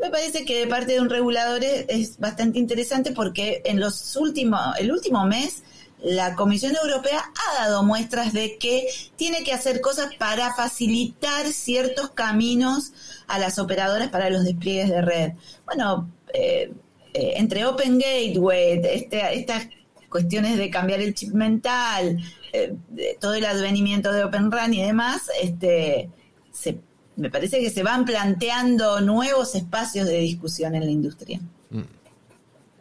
[0.00, 4.60] me parece que de parte de un regulador es, bastante interesante porque en los últimos,
[4.78, 5.62] el último mes,
[6.02, 12.10] la Comisión Europea ha dado muestras de que tiene que hacer cosas para facilitar ciertos
[12.10, 12.92] caminos
[13.26, 15.32] a las operadoras para los despliegues de red.
[15.66, 16.72] Bueno, eh,
[17.12, 19.68] eh, entre Open Gateway, este, estas
[20.08, 22.18] cuestiones de cambiar el chip mental,
[22.52, 22.74] eh,
[23.20, 26.08] todo el advenimiento de Open RAN y demás, este,
[26.50, 26.78] se
[27.20, 31.38] me parece que se van planteando nuevos espacios de discusión en la industria.
[31.68, 31.82] Mm.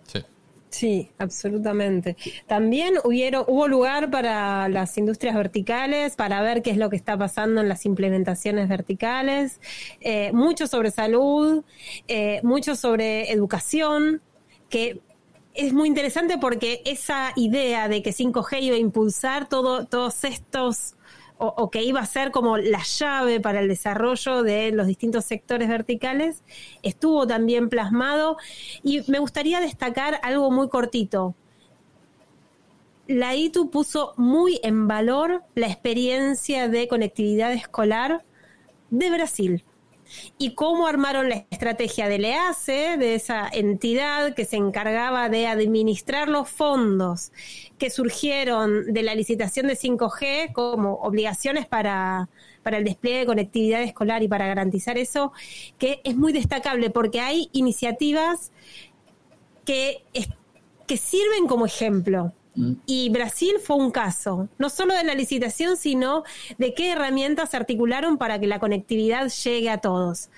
[0.08, 0.24] Sí.
[0.70, 2.16] Sí, absolutamente.
[2.48, 7.18] También hubieron, hubo lugar para las industrias verticales, para ver qué es lo que está
[7.18, 9.60] pasando en las implementaciones verticales,
[10.00, 11.66] eh, mucho sobre salud,
[12.08, 14.22] eh, mucho sobre educación,
[14.70, 15.02] que
[15.54, 20.96] es muy interesante porque esa idea de que 5G iba a impulsar todo, todos estos
[21.40, 25.70] o, que iba a ser como la llave para el desarrollo de los distintos sectores
[25.70, 26.44] verticales,
[26.84, 28.38] estuvo también plasmado
[28.84, 31.36] y me gustaría destacar algo muy cortito.
[33.08, 38.24] La ITU puso muy en valor la experiencia de conectividad escolar
[38.90, 39.64] de Brasil
[40.38, 46.28] y cómo armaron la estrategia del EACE, de esa entidad que se encargaba de administrar
[46.28, 47.32] los fondos
[47.80, 52.30] que surgieron de la licitación de 5G como obligaciones para,
[52.66, 55.32] el despliegue de conectividad escolar y para garantizar eso,
[55.80, 58.52] que es muy destacable porque hay iniciativas
[59.66, 60.04] que,
[60.86, 62.32] que sirven como ejemplo.
[62.54, 62.74] Mm.
[62.86, 66.24] Y Brasil fue un caso, no solo de la licitación, sino
[66.60, 70.30] de qué herramientas se articularon para que la conectividad llegue a todos.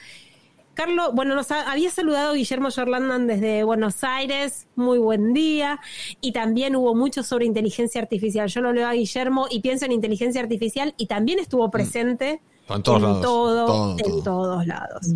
[0.81, 5.79] Carlos, bueno, nos había saludado Guillermo Jorlandan desde Buenos Aires, muy buen día,
[6.21, 8.47] y también hubo mucho sobre inteligencia artificial.
[8.47, 11.69] Yo lo leo a Guillermo y pienso en inteligencia artificial y también estuvo mm.
[11.71, 13.21] presente en, todos lados.
[13.21, 15.07] Todo, en todos lados.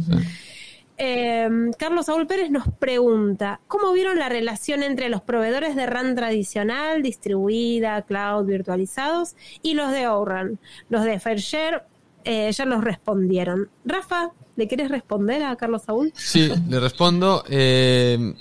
[1.00, 1.50] Eh,
[1.80, 7.02] Carlos Saúl Pérez nos pregunta, ¿cómo vieron la relación entre los proveedores de RAN tradicional,
[7.02, 10.60] distribuida, cloud, virtualizados, y los de ORAN?
[10.90, 11.82] Los de Fairshare
[12.26, 13.70] eh, ya los respondieron.
[13.86, 16.12] Rafa, ¿le quieres responder a Carlos Saúl?
[16.16, 17.44] Sí, le respondo.
[17.48, 18.34] Eh,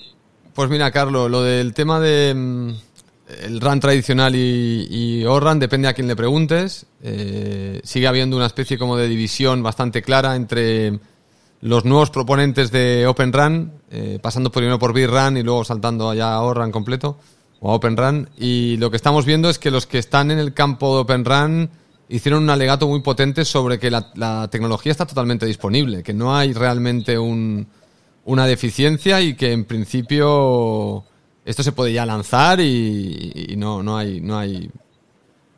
[0.55, 2.68] pues mira, Carlos, lo del tema de mm,
[3.44, 6.87] el RAN tradicional y, ORAN depende a quién le preguntes.
[7.83, 10.99] sigue habiendo una especie como de división bastante clara entre
[11.64, 13.33] los nuevos proponentes de Open
[13.90, 17.18] eh, pasando primero por Run y luego saltando allá a ORAN completo,
[17.61, 18.29] o a Open Run.
[18.37, 21.25] Y lo que estamos viendo es que los que están en el campo de Open
[21.25, 21.70] Run
[22.08, 26.52] hicieron un alegato muy potente sobre que la, tecnología está totalmente disponible, que no hay
[26.52, 31.04] realmente una deficiencia y que en principio
[31.44, 34.70] esto se puede ya lanzar y, no, no, hay, no hay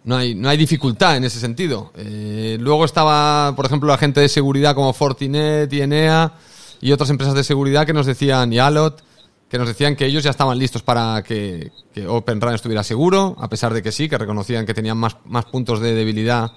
[0.04, 1.90] no hay, no hay dificultad en ese sentido.
[1.96, 6.32] Eh, luego estaba, por ejemplo, la gente de seguridad como Fortinet y Enea
[6.80, 9.02] y otras empresas de seguridad que nos decían, y Alot,
[9.48, 13.36] que nos decían que ellos ya estaban listos para que, que Open RAN estuviera seguro,
[13.38, 16.52] a pesar de que sí, que reconocían que tenían más, más puntos de debilidad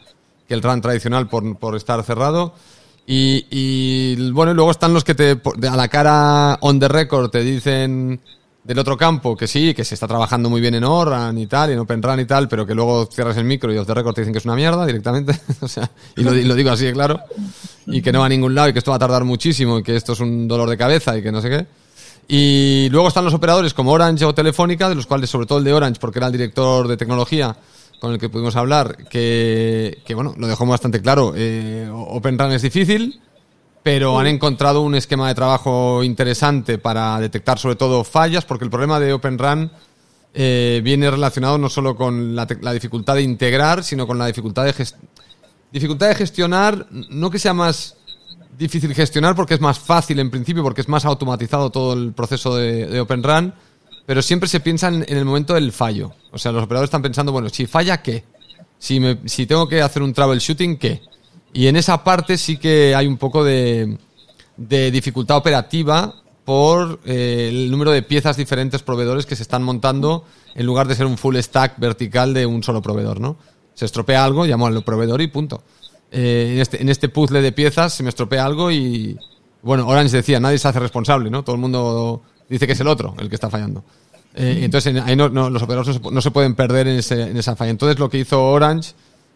[0.47, 2.53] que el RAN tradicional por, por estar cerrado.
[3.05, 7.43] Y, y bueno, luego están los que te, a la cara on the record te
[7.43, 8.19] dicen
[8.63, 11.71] del otro campo, que sí, que se está trabajando muy bien en ORAN y tal,
[11.71, 14.13] y en OpenRAN y tal, pero que luego cierras el micro y los de récord
[14.13, 17.19] te dicen que es una mierda directamente, o sea, y lo, digo así claro,
[17.87, 19.83] y que no va a ningún lado y que esto va a tardar muchísimo y
[19.83, 21.65] que esto es un dolor de cabeza y que no sé qué.
[22.31, 25.63] Y luego están los operadores como Orange o Telefónica, de los cuales sobre todo el
[25.63, 27.57] de Orange, porque era el director de tecnología
[27.99, 31.33] con el que pudimos hablar, que, que bueno, lo dejó bastante claro.
[31.35, 33.19] Eh, Open Run es difícil,
[33.81, 38.69] pero han encontrado un esquema de trabajo interesante para detectar sobre todo fallas, porque el
[38.69, 39.71] problema de Open Run
[40.35, 44.65] eh, viene relacionado no solo con la, la, dificultad de integrar, sino con la dificultad
[44.65, 44.87] de,
[45.71, 47.97] dificultad de gestionar, no que sea más
[48.59, 52.55] difícil gestionar porque es más fácil en principio, porque es más automatizado todo el proceso
[52.55, 53.53] de, de Open Run,
[54.05, 56.13] pero siempre se piensa en, el momento del fallo.
[56.31, 58.23] O sea, los operadores están pensando, bueno, si falla, ¿qué?
[58.77, 61.01] Si, me, si tengo que hacer un troubleshooting, ¿qué?
[61.53, 63.97] Y en esa parte sí que hay un poco de,
[64.57, 70.25] de dificultad operativa por eh, el número de piezas diferentes proveedores que se están montando
[70.55, 73.37] en lugar de ser un full stack vertical de un solo proveedor, ¿no?
[73.73, 75.63] Se estropea algo, llamo al proveedor y punto.
[76.11, 79.17] Eh, en, este, en este puzzle de piezas se me estropea algo y,
[79.61, 81.43] bueno, Orange decía, nadie se hace responsable, ¿no?
[81.43, 83.83] Todo el mundo dice que es el otro el que está fallando.
[84.35, 87.71] Eh, entonces, ahí no, los operadores no se, pueden perder en, ese, en esa falla.
[87.71, 88.93] Entonces, lo que hizo Orange,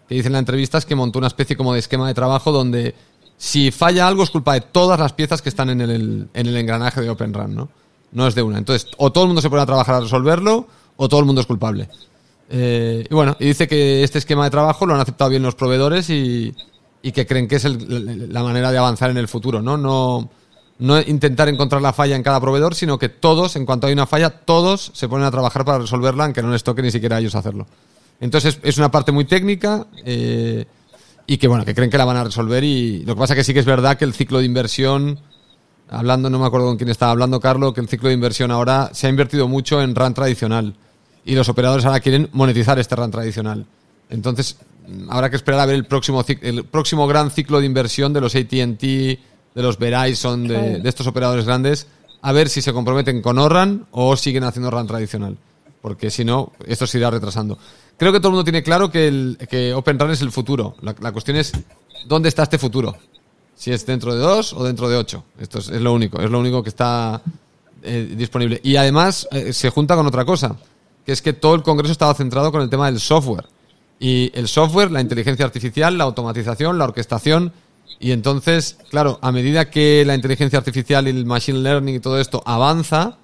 [0.07, 2.51] que dice en la entrevista, es que montó una especie como de esquema de trabajo
[2.51, 2.95] donde
[3.37, 6.55] si falla algo es culpa de todas las piezas que están en el, en el
[6.55, 7.69] engranaje de Open Run, ¿no?
[8.11, 8.57] No es de una.
[8.57, 11.41] Entonces, o todo el mundo se pone a trabajar a resolverlo, o todo el mundo
[11.41, 11.89] es culpable.
[12.49, 15.55] Eh, y bueno, y dice que este esquema de trabajo lo han aceptado bien los
[15.55, 16.53] proveedores y,
[17.01, 19.77] y que creen que es la manera de avanzar en el futuro, ¿no?
[19.77, 20.29] No,
[20.79, 24.05] no intentar encontrar la falla en cada proveedor, sino que todos, en cuanto hay una
[24.05, 27.19] falla, todos se ponen a trabajar para resolverla, aunque no les toque ni siquiera a
[27.19, 27.67] ellos hacerlo.
[28.19, 30.65] Entonces es una parte muy técnica eh,
[31.27, 33.43] y que bueno, que creen que la van a resolver y lo que pasa que
[33.43, 35.19] sí que es verdad que el ciclo de inversión,
[35.89, 38.91] hablando, no me acuerdo con quién estaba hablando, Carlos, que el ciclo de inversión ahora
[38.93, 40.75] se ha invertido mucho en RAN tradicional
[41.25, 43.65] y los operadores ahora quieren monetizar este RAN tradicional.
[44.09, 44.57] Entonces,
[45.09, 48.35] habrá que esperar a ver el próximo, el próximo gran ciclo de inversión de los
[48.35, 49.19] ATT, de
[49.55, 51.87] los Verizon, de, de, estos operadores grandes,
[52.21, 55.37] a ver si se comprometen con ORRAN o siguen haciendo RAN tradicional.
[55.81, 57.57] Porque si no, esto se irá retrasando.
[57.97, 60.75] Creo que todo el mundo tiene claro que, el, que Open RAN es el futuro.
[60.81, 61.51] La, cuestión es
[62.05, 62.95] dónde está este futuro.
[63.55, 65.25] Si es dentro de dos o dentro de ocho.
[65.37, 66.21] Esto es, lo único.
[66.21, 67.21] Es lo único que está
[67.81, 68.61] eh, disponible.
[68.63, 70.55] Y además eh, se junta con otra cosa,
[71.05, 73.45] que es que todo el Congreso estaba centrado con el tema del software.
[73.99, 77.53] Y el software, la inteligencia artificial, la automatización, la orquestación.
[77.99, 82.19] Y entonces, claro, a medida que la inteligencia artificial y el machine learning y todo
[82.19, 83.17] esto avanza,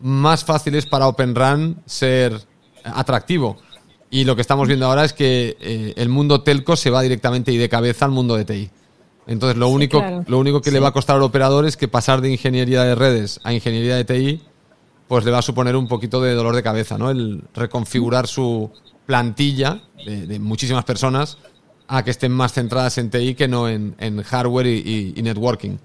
[0.00, 2.40] más fácil es para Open RAN ser
[2.84, 3.58] atractivo.
[4.10, 7.52] Y lo que estamos viendo ahora es que eh, el mundo telco se va directamente
[7.52, 8.70] y de cabeza al mundo de TI.
[9.26, 12.22] Entonces, lo único, lo único que le va a costar al operador es que pasar
[12.22, 14.42] de ingeniería de redes a ingeniería de TI,
[15.08, 17.10] pues le va a suponer un poquito de dolor de cabeza, ¿no?
[17.10, 18.70] El reconfigurar su
[19.06, 21.38] plantilla de, muchísimas personas
[21.88, 25.78] a que estén más centradas en TI que no en, hardware y, networking.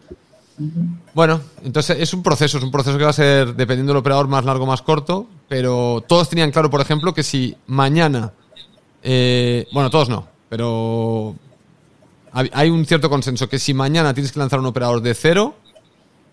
[1.13, 4.27] Bueno, entonces es un proceso, es un proceso que va a ser, dependiendo del operador,
[4.27, 8.33] más largo o más corto, pero todos tenían claro, por ejemplo, que si mañana,
[9.01, 11.33] eh, bueno, todos no, pero
[12.33, 15.55] hay un cierto consenso que si mañana tienes que lanzar un operador de cero,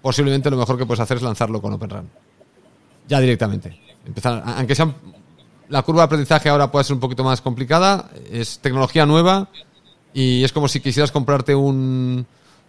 [0.03, 2.09] posiblemente lo mejor que puedes hacer es lanzarlo con OpenRun.
[3.11, 3.79] Ya directamente.
[4.07, 4.95] Empezar, aunque sea
[5.69, 9.49] la curva de aprendizaje ahora puede ser un poquito más complicada, es tecnología nueva
[10.15, 12.27] y es como si quisieras comprarte un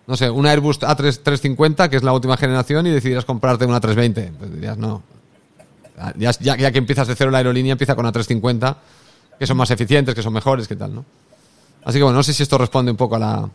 [0.08, 4.34] no sé, un Airbus A350, que es la última generación, y decidieras comprarte una 320.
[4.38, 5.04] Pues dirías, no.
[6.17, 8.77] Ya, ya, que empiezas de cero la aerolínea, empieza con una 350,
[9.38, 11.06] que son más eficientes, que son mejores, que tal, ¿no?
[11.86, 13.49] Así que bueno, no sé si esto responde un poco a la,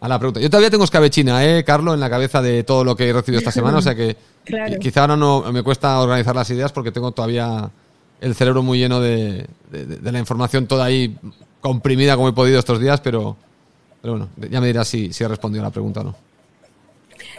[0.00, 0.40] a la pregunta.
[0.40, 3.38] Yo todavía tengo escabechina, ¿eh, Carlos, en la cabeza de todo lo que he recibido
[3.38, 4.16] esta semana, o sea que
[4.80, 7.70] quizá ahora no me cuesta organizar las ideas porque tengo todavía
[8.20, 11.16] el cerebro muy lleno de, de la información toda ahí
[11.60, 13.36] comprimida como he podido estos días, pero
[14.00, 16.16] pero bueno, ya me dirás si, si he respondido a la pregunta o no.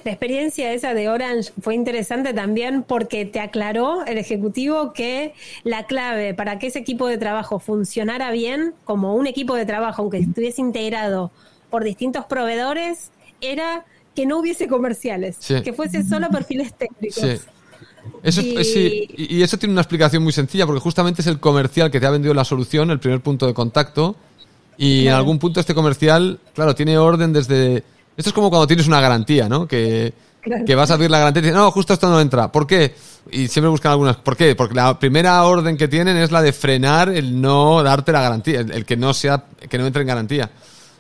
[0.04, 5.86] La experiencia esa de Orange fue interesante también porque te aclaró el ejecutivo que la
[5.86, 10.20] clave para que ese equipo de trabajo funcionara bien, como un equipo de trabajo, aunque
[10.20, 11.32] estuviese integrado
[11.70, 17.22] por distintos proveedores, era que no hubiese comerciales, que fuese solo perfiles técnicos.
[17.22, 17.40] Sí.
[18.24, 18.64] Eso, y...
[18.64, 22.06] Sí, y eso tiene una explicación muy sencilla, porque justamente es el comercial que te
[22.06, 24.16] ha vendido la solución, el primer punto de contacto,
[24.78, 27.84] y en algún punto este comercial, claro, tiene orden desde...
[28.16, 29.68] Esto es como cuando tienes una garantía, ¿no?
[29.68, 30.14] Que,
[30.66, 32.52] que vas a abrir la garantía y dices, no, justo esto no entra.
[32.52, 32.96] ¿Por qué?
[33.32, 34.16] Y siempre buscan algunas.
[34.18, 34.56] ¿Por qué?
[34.56, 38.62] Porque la primera orden que tienen es la de frenar el no darte la garantía,
[38.62, 40.50] el, que no sea, que no entre en garantía.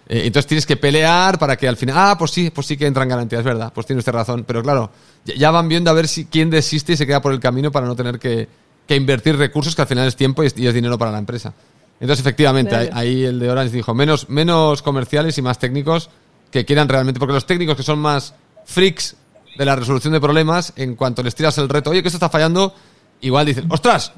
[0.10, 2.88] Eh, entonces tienes que pelear para que al final, ah, pues sí, pues sí que
[2.88, 4.43] entra en garantía, es verdad, pues tiene usted razón.
[4.45, 4.91] Pero claro,
[5.24, 7.86] ya, van viendo a ver si quién desiste y se queda por el camino para
[7.86, 8.49] no tener que,
[8.88, 11.53] que invertir recursos que al final es tiempo y es dinero para la empresa.
[11.99, 16.10] Entonces, efectivamente, ahí el de Orange dijo menos, menos comerciales y más técnicos
[16.49, 18.34] que quieran realmente, porque los técnicos que son más
[18.66, 19.16] freaks
[19.57, 21.89] de la resolución de problemas en cuanto les tiras el reto.
[21.89, 22.74] Oye, que esto está fallando,
[23.22, 24.14] igual dicen, ¡ostras!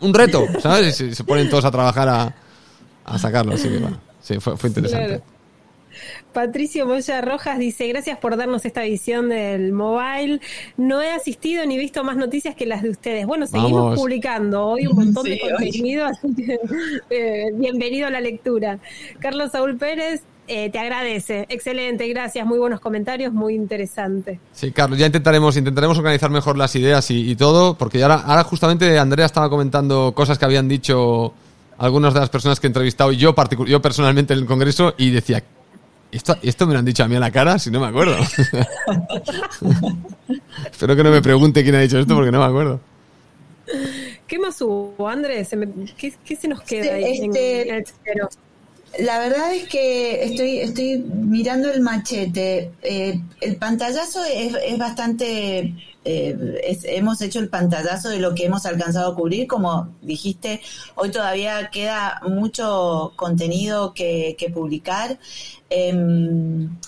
[0.00, 1.00] Un reto, ¿sabes?
[1.00, 2.34] Y se, ponen todos a trabajar a,
[3.04, 3.54] a sacarlo.
[3.54, 5.22] Así que bueno, sí, fue, fue interesante.
[6.32, 10.40] Patricio Moya Rojas dice, gracias por darnos esta visión del mobile.
[10.76, 13.26] No he asistido ni visto más noticias que las de ustedes.
[13.26, 16.58] Bueno, seguimos publicando hoy un montón de contenido, así que
[17.10, 18.78] eh, bienvenido a la lectura.
[19.18, 21.46] Carlos Saúl Pérez, eh, te agradece.
[21.48, 22.46] Excelente, gracias.
[22.46, 24.38] Muy buenos comentarios, muy interesante.
[24.52, 28.98] Sí, Carlos, ya intentaremos, intentaremos organizar mejor las ideas y, todo, porque ahora, ahora justamente
[28.98, 31.32] Andrea estaba comentando cosas que habían dicho
[31.78, 33.34] algunas de las personas que he entrevistado y yo,
[33.66, 35.42] yo personalmente en el Congreso y decía,
[36.10, 38.16] esto, esto me lo han dicho a mí a la cara, si no me acuerdo.
[40.70, 42.80] Espero que no me pregunte quién ha dicho esto porque no me acuerdo.
[44.26, 45.50] ¿Qué más hubo, Andrés?
[45.96, 47.84] ¿Qué, se nos queda ahí este,
[48.98, 52.72] La verdad es que estoy, estoy mirando el machete.
[52.82, 55.74] Eh, el pantallazo es, es bastante
[56.08, 59.48] eh, hemos hecho el pantallazo de lo que hemos alcanzado a cubrir.
[59.48, 60.60] Como dijiste,
[60.94, 65.18] hoy todavía queda mucho contenido que, publicar.
[65.68, 66.78] Em,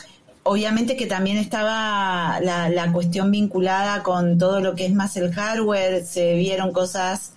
[0.45, 6.05] obviamente que también estaba la, cuestión vinculada con todo lo que es más el hardware,
[6.05, 7.33] se vieron cosas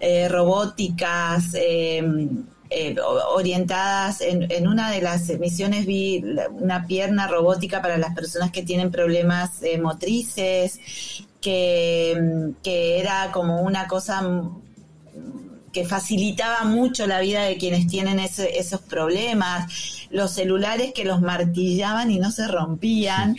[0.00, 2.44] eh, robóticas, em,
[2.74, 2.96] eh,
[3.34, 8.90] orientadas en, una de las emisiones vi una pierna robótica para las personas que tienen
[8.90, 10.80] problemas eh, motrices,
[11.40, 14.22] que, que, era como una cosa
[15.72, 22.10] que facilitaba mucho la vida de quienes tienen esos problemas los celulares que los martillaban
[22.10, 23.36] y no se rompían.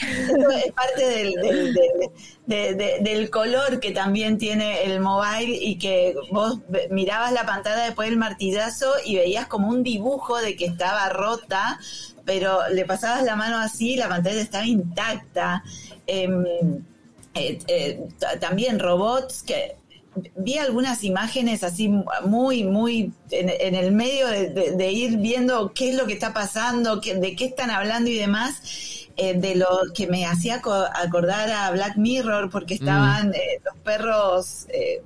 [0.65, 6.59] Es parte del, del, color que también tiene el mobile y que vos
[6.89, 11.79] mirabas la pantalla después del martillazo y veías como un dibujo de que estaba rota,
[12.25, 15.63] pero le pasabas la mano así y la pantalla estaba intacta.
[16.07, 16.43] Em,
[17.35, 18.07] eh, eh,
[18.39, 19.77] también robots que
[20.35, 21.89] vi algunas imágenes así
[22.25, 27.35] muy, muy en, el medio de, ir viendo qué es lo que está pasando, de
[27.35, 32.49] qué están hablando y demás, eh, de lo que me hacía acordar a Black Mirror,
[32.49, 33.33] porque estaban mm.
[33.33, 35.01] eh, los perros eh,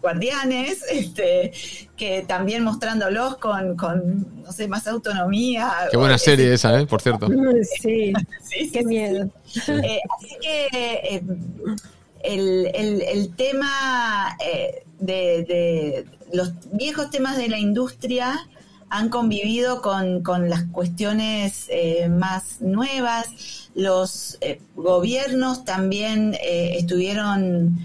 [0.00, 1.52] guardianes, este,
[1.96, 5.72] que también mostrándolos con, con, no sé, más autonomía.
[5.90, 6.86] Qué buena serie esa, ¿eh?
[6.86, 7.28] Por cierto.
[7.80, 8.12] Sí,
[8.42, 9.28] sí, qué miedo.
[9.46, 11.22] así que
[12.24, 18.48] el, el, tema eh, de, los viejos temas de la industria
[18.88, 23.68] han convivido con, las cuestiones eh, más nuevas.
[23.74, 27.78] Los eh, gobiernos también estuvieron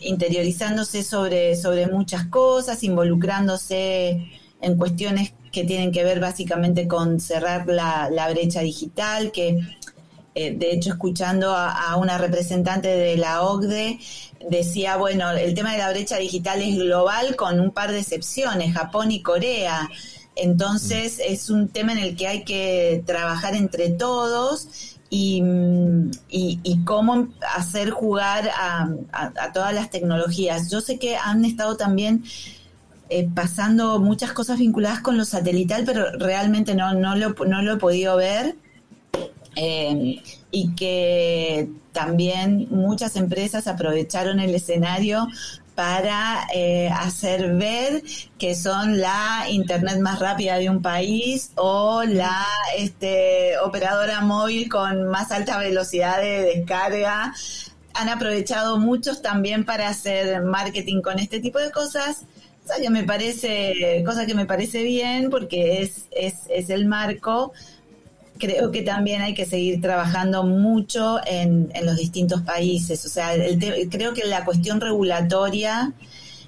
[0.00, 4.28] interiorizándose sobre, sobre muchas cosas, involucrándose
[4.60, 9.60] en cuestiones que tienen que ver básicamente con cerrar la, la brecha digital, que
[10.40, 13.98] eh, de hecho, escuchando a, una representante de la OCDE,
[14.48, 18.72] decía, bueno, el tema de la brecha digital es global con un par de excepciones,
[18.72, 19.90] Japón y Corea.
[20.36, 21.32] Entonces, mm.
[21.32, 24.68] es un tema en el que hay que trabajar entre todos
[25.10, 25.42] y,
[26.84, 28.90] cómo hacer jugar a,
[29.52, 30.70] todas las tecnologías.
[30.70, 32.22] Yo sé que han estado también
[33.08, 37.72] eh, pasando muchas cosas vinculadas con lo satelital, pero realmente no, no, lo, no lo
[37.72, 38.54] he podido ver.
[39.56, 45.26] Eh, y que también muchas empresas aprovecharon el escenario
[45.78, 48.02] para eh, hacer ver
[48.36, 52.44] que son la internet más rápida de un país o la
[52.76, 57.32] este, operadora móvil con más alta velocidad de descarga.
[57.94, 62.22] Han aprovechado muchos también para hacer marketing con este tipo de cosas.
[62.64, 66.86] O sea, que me parece, cosa que me parece bien porque es, es, es el
[66.86, 67.52] marco
[68.38, 73.04] creo que también hay que seguir trabajando mucho en, los distintos países.
[73.04, 73.32] O sea,
[73.90, 75.92] creo que la cuestión regulatoria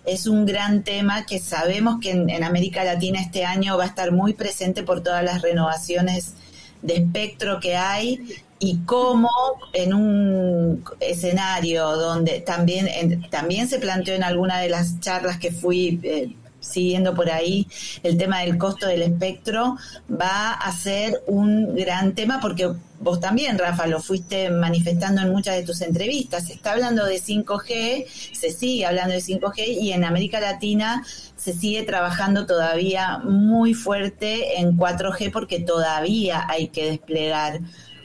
[0.05, 4.12] es un gran tema que sabemos que en, América Latina este año va a estar
[4.12, 6.34] muy presente por todas las renovaciones
[6.82, 8.20] de espectro que hay
[8.59, 9.30] y cómo
[9.72, 16.01] en un escenario donde también, también se planteó en alguna de las charlas que fui
[16.03, 17.66] eh, siguiendo por ahí
[18.02, 19.76] el tema del costo del espectro,
[20.11, 25.56] va a ser un gran tema porque vos también, Rafa, lo fuiste manifestando en muchas
[25.56, 26.46] de tus entrevistas.
[26.46, 31.02] Se está hablando de 5G, se sigue hablando de 5G y en América Latina
[31.36, 37.61] se sigue trabajando todavía muy fuerte en 4G porque todavía hay que desplegar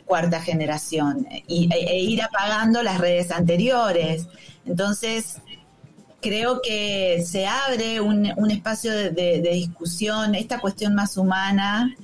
[0.05, 4.27] cuarta generación y, e, e ir apagando las redes anteriores.
[4.65, 5.37] Entonces,
[6.25, 11.95] creo que se abre un, espacio de, discusión, esta cuestión más humana.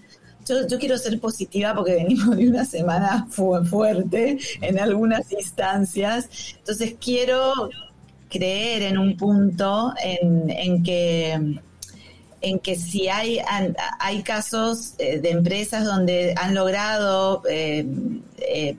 [0.47, 7.71] yo, quiero ser positiva porque venimos de una semana fuerte en algunas instancias, entonces quiero
[8.29, 11.59] creer en un punto en, en que
[12.43, 13.39] en que si hay,
[13.99, 17.85] hay casos eh, de empresas donde han logrado eh,
[18.39, 18.77] eh,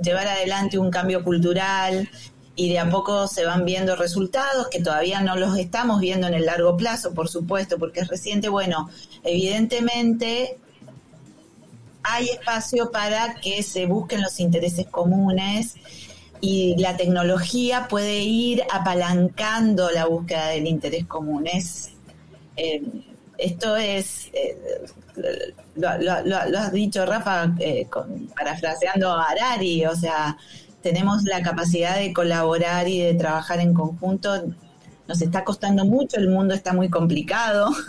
[0.00, 2.08] llevar adelante un cambio cultural
[2.56, 6.34] y de a poco se van viendo resultados que todavía no los estamos viendo en
[6.34, 8.48] el largo plazo, por supuesto, porque es reciente.
[8.48, 8.90] Bueno,
[9.24, 10.58] evidentemente
[12.04, 15.74] hay espacio para que se busquen los intereses comunes
[16.40, 21.46] y la tecnología puede ir apalancando la búsqueda del interés común.
[22.56, 22.82] Eh,
[23.38, 24.84] esto es, eh,
[25.74, 27.88] lo, has dicho Rafa, eh,
[28.36, 30.36] parafraseando a Harari, o sea,
[30.84, 34.44] tenemos la capacidad de colaborar y de trabajar en conjunto.
[35.08, 37.70] Nos está costando mucho, el mundo está muy complicado.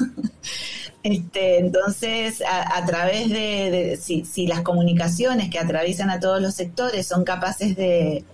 [1.04, 7.24] Este, entonces, a, través de, si, las comunicaciones que atraviesan a todos los sectores son
[7.24, 8.26] capaces de,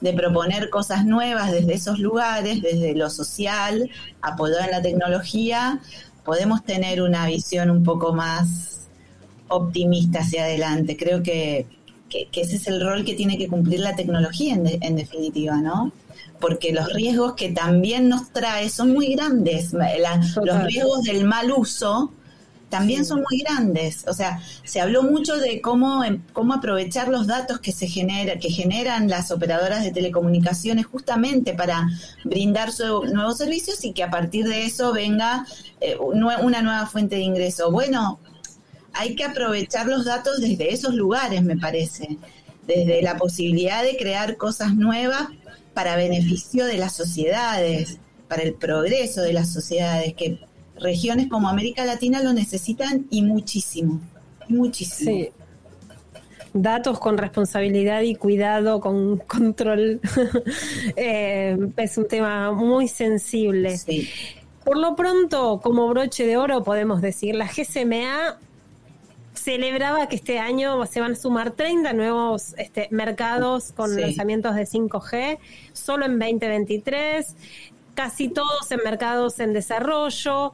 [0.00, 3.88] de proponer cosas nuevas desde esos lugares, desde lo social,
[4.22, 5.80] apoyado en la tecnología,
[6.24, 8.88] podemos tener una visión un poco más
[9.46, 10.96] optimista hacia adelante.
[10.96, 11.66] Creo que,
[12.10, 15.92] ese es el rol que tiene que cumplir la tecnología en, definitiva, ¿no?
[16.40, 19.72] Porque los riesgos que también nos trae son muy grandes.
[19.72, 22.12] los riesgos del mal uso
[22.68, 24.04] también son muy grandes.
[24.08, 28.38] O sea, se habló mucho de cómo, em, cómo aprovechar los datos que se genera,
[28.38, 31.86] que generan las operadoras de telecomunicaciones justamente para
[32.24, 32.70] brindar
[33.12, 35.46] nuevos servicios y que a partir de eso venga
[35.80, 37.70] eh, una nueva fuente de ingreso.
[37.70, 38.18] Bueno,
[38.96, 42.18] hay que aprovechar los datos desde esos lugares, me parece,
[42.66, 45.28] desde la posibilidad de crear cosas nuevas
[45.74, 50.40] para beneficio de las sociedades, para el progreso de las sociedades, que
[50.78, 54.00] regiones como América Latina lo necesitan y muchísimo,
[54.48, 55.10] muchísimo.
[55.10, 55.30] Sí.
[56.52, 60.00] Datos con responsabilidad y cuidado, con control,
[60.96, 63.78] eh, es un tema muy sensible.
[64.64, 68.38] Por lo pronto, como broche de oro, podemos decir, la GCMA
[69.46, 74.62] celebraba que este año se van a sumar 30 nuevos este, mercados con lanzamientos de
[74.66, 75.38] 5G,
[75.72, 77.36] solo en 2023
[77.94, 80.52] casi todos en mercados en desarrollo.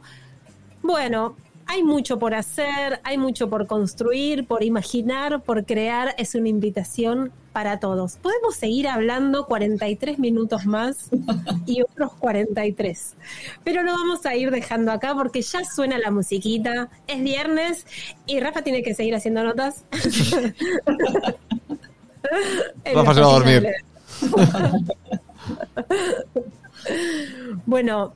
[0.83, 1.37] Bueno,
[1.67, 6.15] hay mucho por hacer, hay mucho por construir, por imaginar, por crear.
[6.19, 8.17] Es una invitación para todos.
[8.17, 11.11] Podemos seguir hablando 43 minutos más
[11.67, 13.15] y otros 43.
[13.65, 16.89] Pero lo vamos a ir dejando acá porque ya suena la musiquita.
[17.07, 17.87] Es viernes
[18.27, 19.85] y Rafa tiene que seguir haciendo notas.
[22.85, 23.69] Rafa se va a dormir.
[27.67, 28.15] bueno,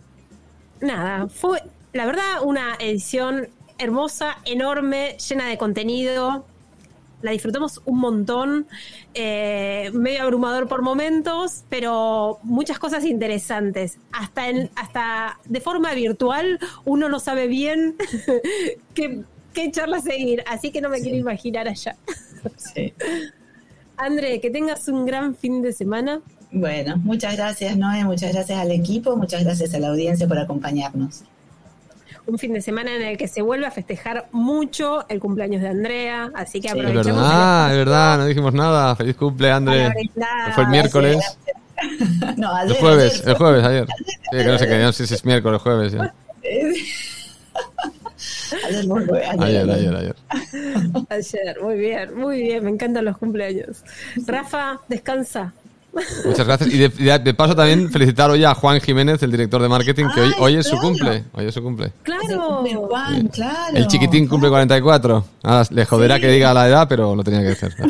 [0.80, 1.60] nada, fue
[1.96, 6.44] la verdad una edición hermosa, enorme, llena de contenido.
[7.22, 8.66] La disfrutamos un montón,
[9.14, 13.98] eh, medio abrumador por momentos, pero muchas cosas interesantes.
[14.12, 17.96] Hasta, en, hasta de forma virtual uno no sabe bien
[18.94, 19.22] qué,
[19.54, 21.96] qué charla seguir, así que no me quiero imaginar allá.
[22.56, 22.92] Sí.
[23.96, 26.20] André, que tengas un gran fin de semana.
[26.52, 31.24] Bueno, muchas gracias Noé, muchas gracias al equipo, muchas gracias a la audiencia por acompañarnos.
[32.26, 35.68] Un fin de semana en el que se vuelve a festejar mucho el cumpleaños de
[35.68, 37.06] Andrea, así que aprovechamos.
[37.06, 38.96] Es verdad, es verdad, no dijimos nada.
[38.96, 39.94] Feliz cumple, Andrea.
[40.54, 41.38] Fue el miércoles.
[42.36, 43.86] no, ayer, el jueves, el jueves, ayer.
[43.96, 45.92] Sí, que no sé qué, no sé si es miércoles, jueves.
[46.02, 46.14] Ya.
[48.68, 48.86] Ayer,
[49.40, 50.16] ayer, ayer, ayer,
[51.10, 51.60] ayer.
[51.60, 53.84] muy bien, muy bien, me encantan los cumpleaños.
[54.26, 55.52] Rafa, descansa.
[56.24, 56.72] Muchas gracias.
[56.72, 60.32] Y de, paso también felicitar hoy a Juan Jiménez, el director de marketing, que hoy,
[60.38, 61.24] hoy es su cumple.
[61.32, 61.92] Hoy es su cumple.
[62.02, 63.76] Claro, Juan, claro.
[63.76, 65.24] El chiquitín cumple 44.
[65.70, 67.74] le joderá que diga la edad, pero lo tenía que hacer.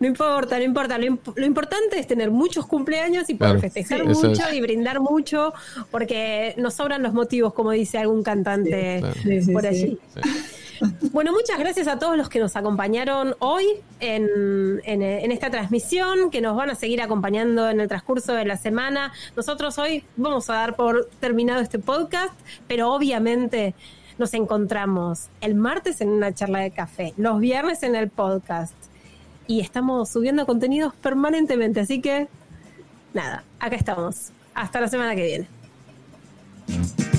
[0.00, 0.98] No importa, no importa.
[0.98, 5.52] Lo, importante es tener muchos cumpleaños y poder festejar mucho y brindar mucho,
[5.90, 9.02] porque nos sobran los motivos, como dice algún cantante
[9.52, 9.98] por allí.
[11.12, 13.66] Bueno, muchas gracias a todos los que nos acompañaron hoy
[14.00, 19.12] en, esta transmisión, que nos van a seguir acompañando en el transcurso de la semana.
[19.36, 22.34] Nosotros hoy vamos a dar por terminado este podcast,
[22.68, 23.74] pero obviamente
[24.18, 28.74] nos encontramos el martes en una charla de café, los viernes en el podcast
[29.46, 32.28] y estamos subiendo contenidos permanentemente, así que
[33.14, 34.30] nada, acá estamos.
[34.54, 35.22] Hasta la semana que
[36.66, 37.15] viene.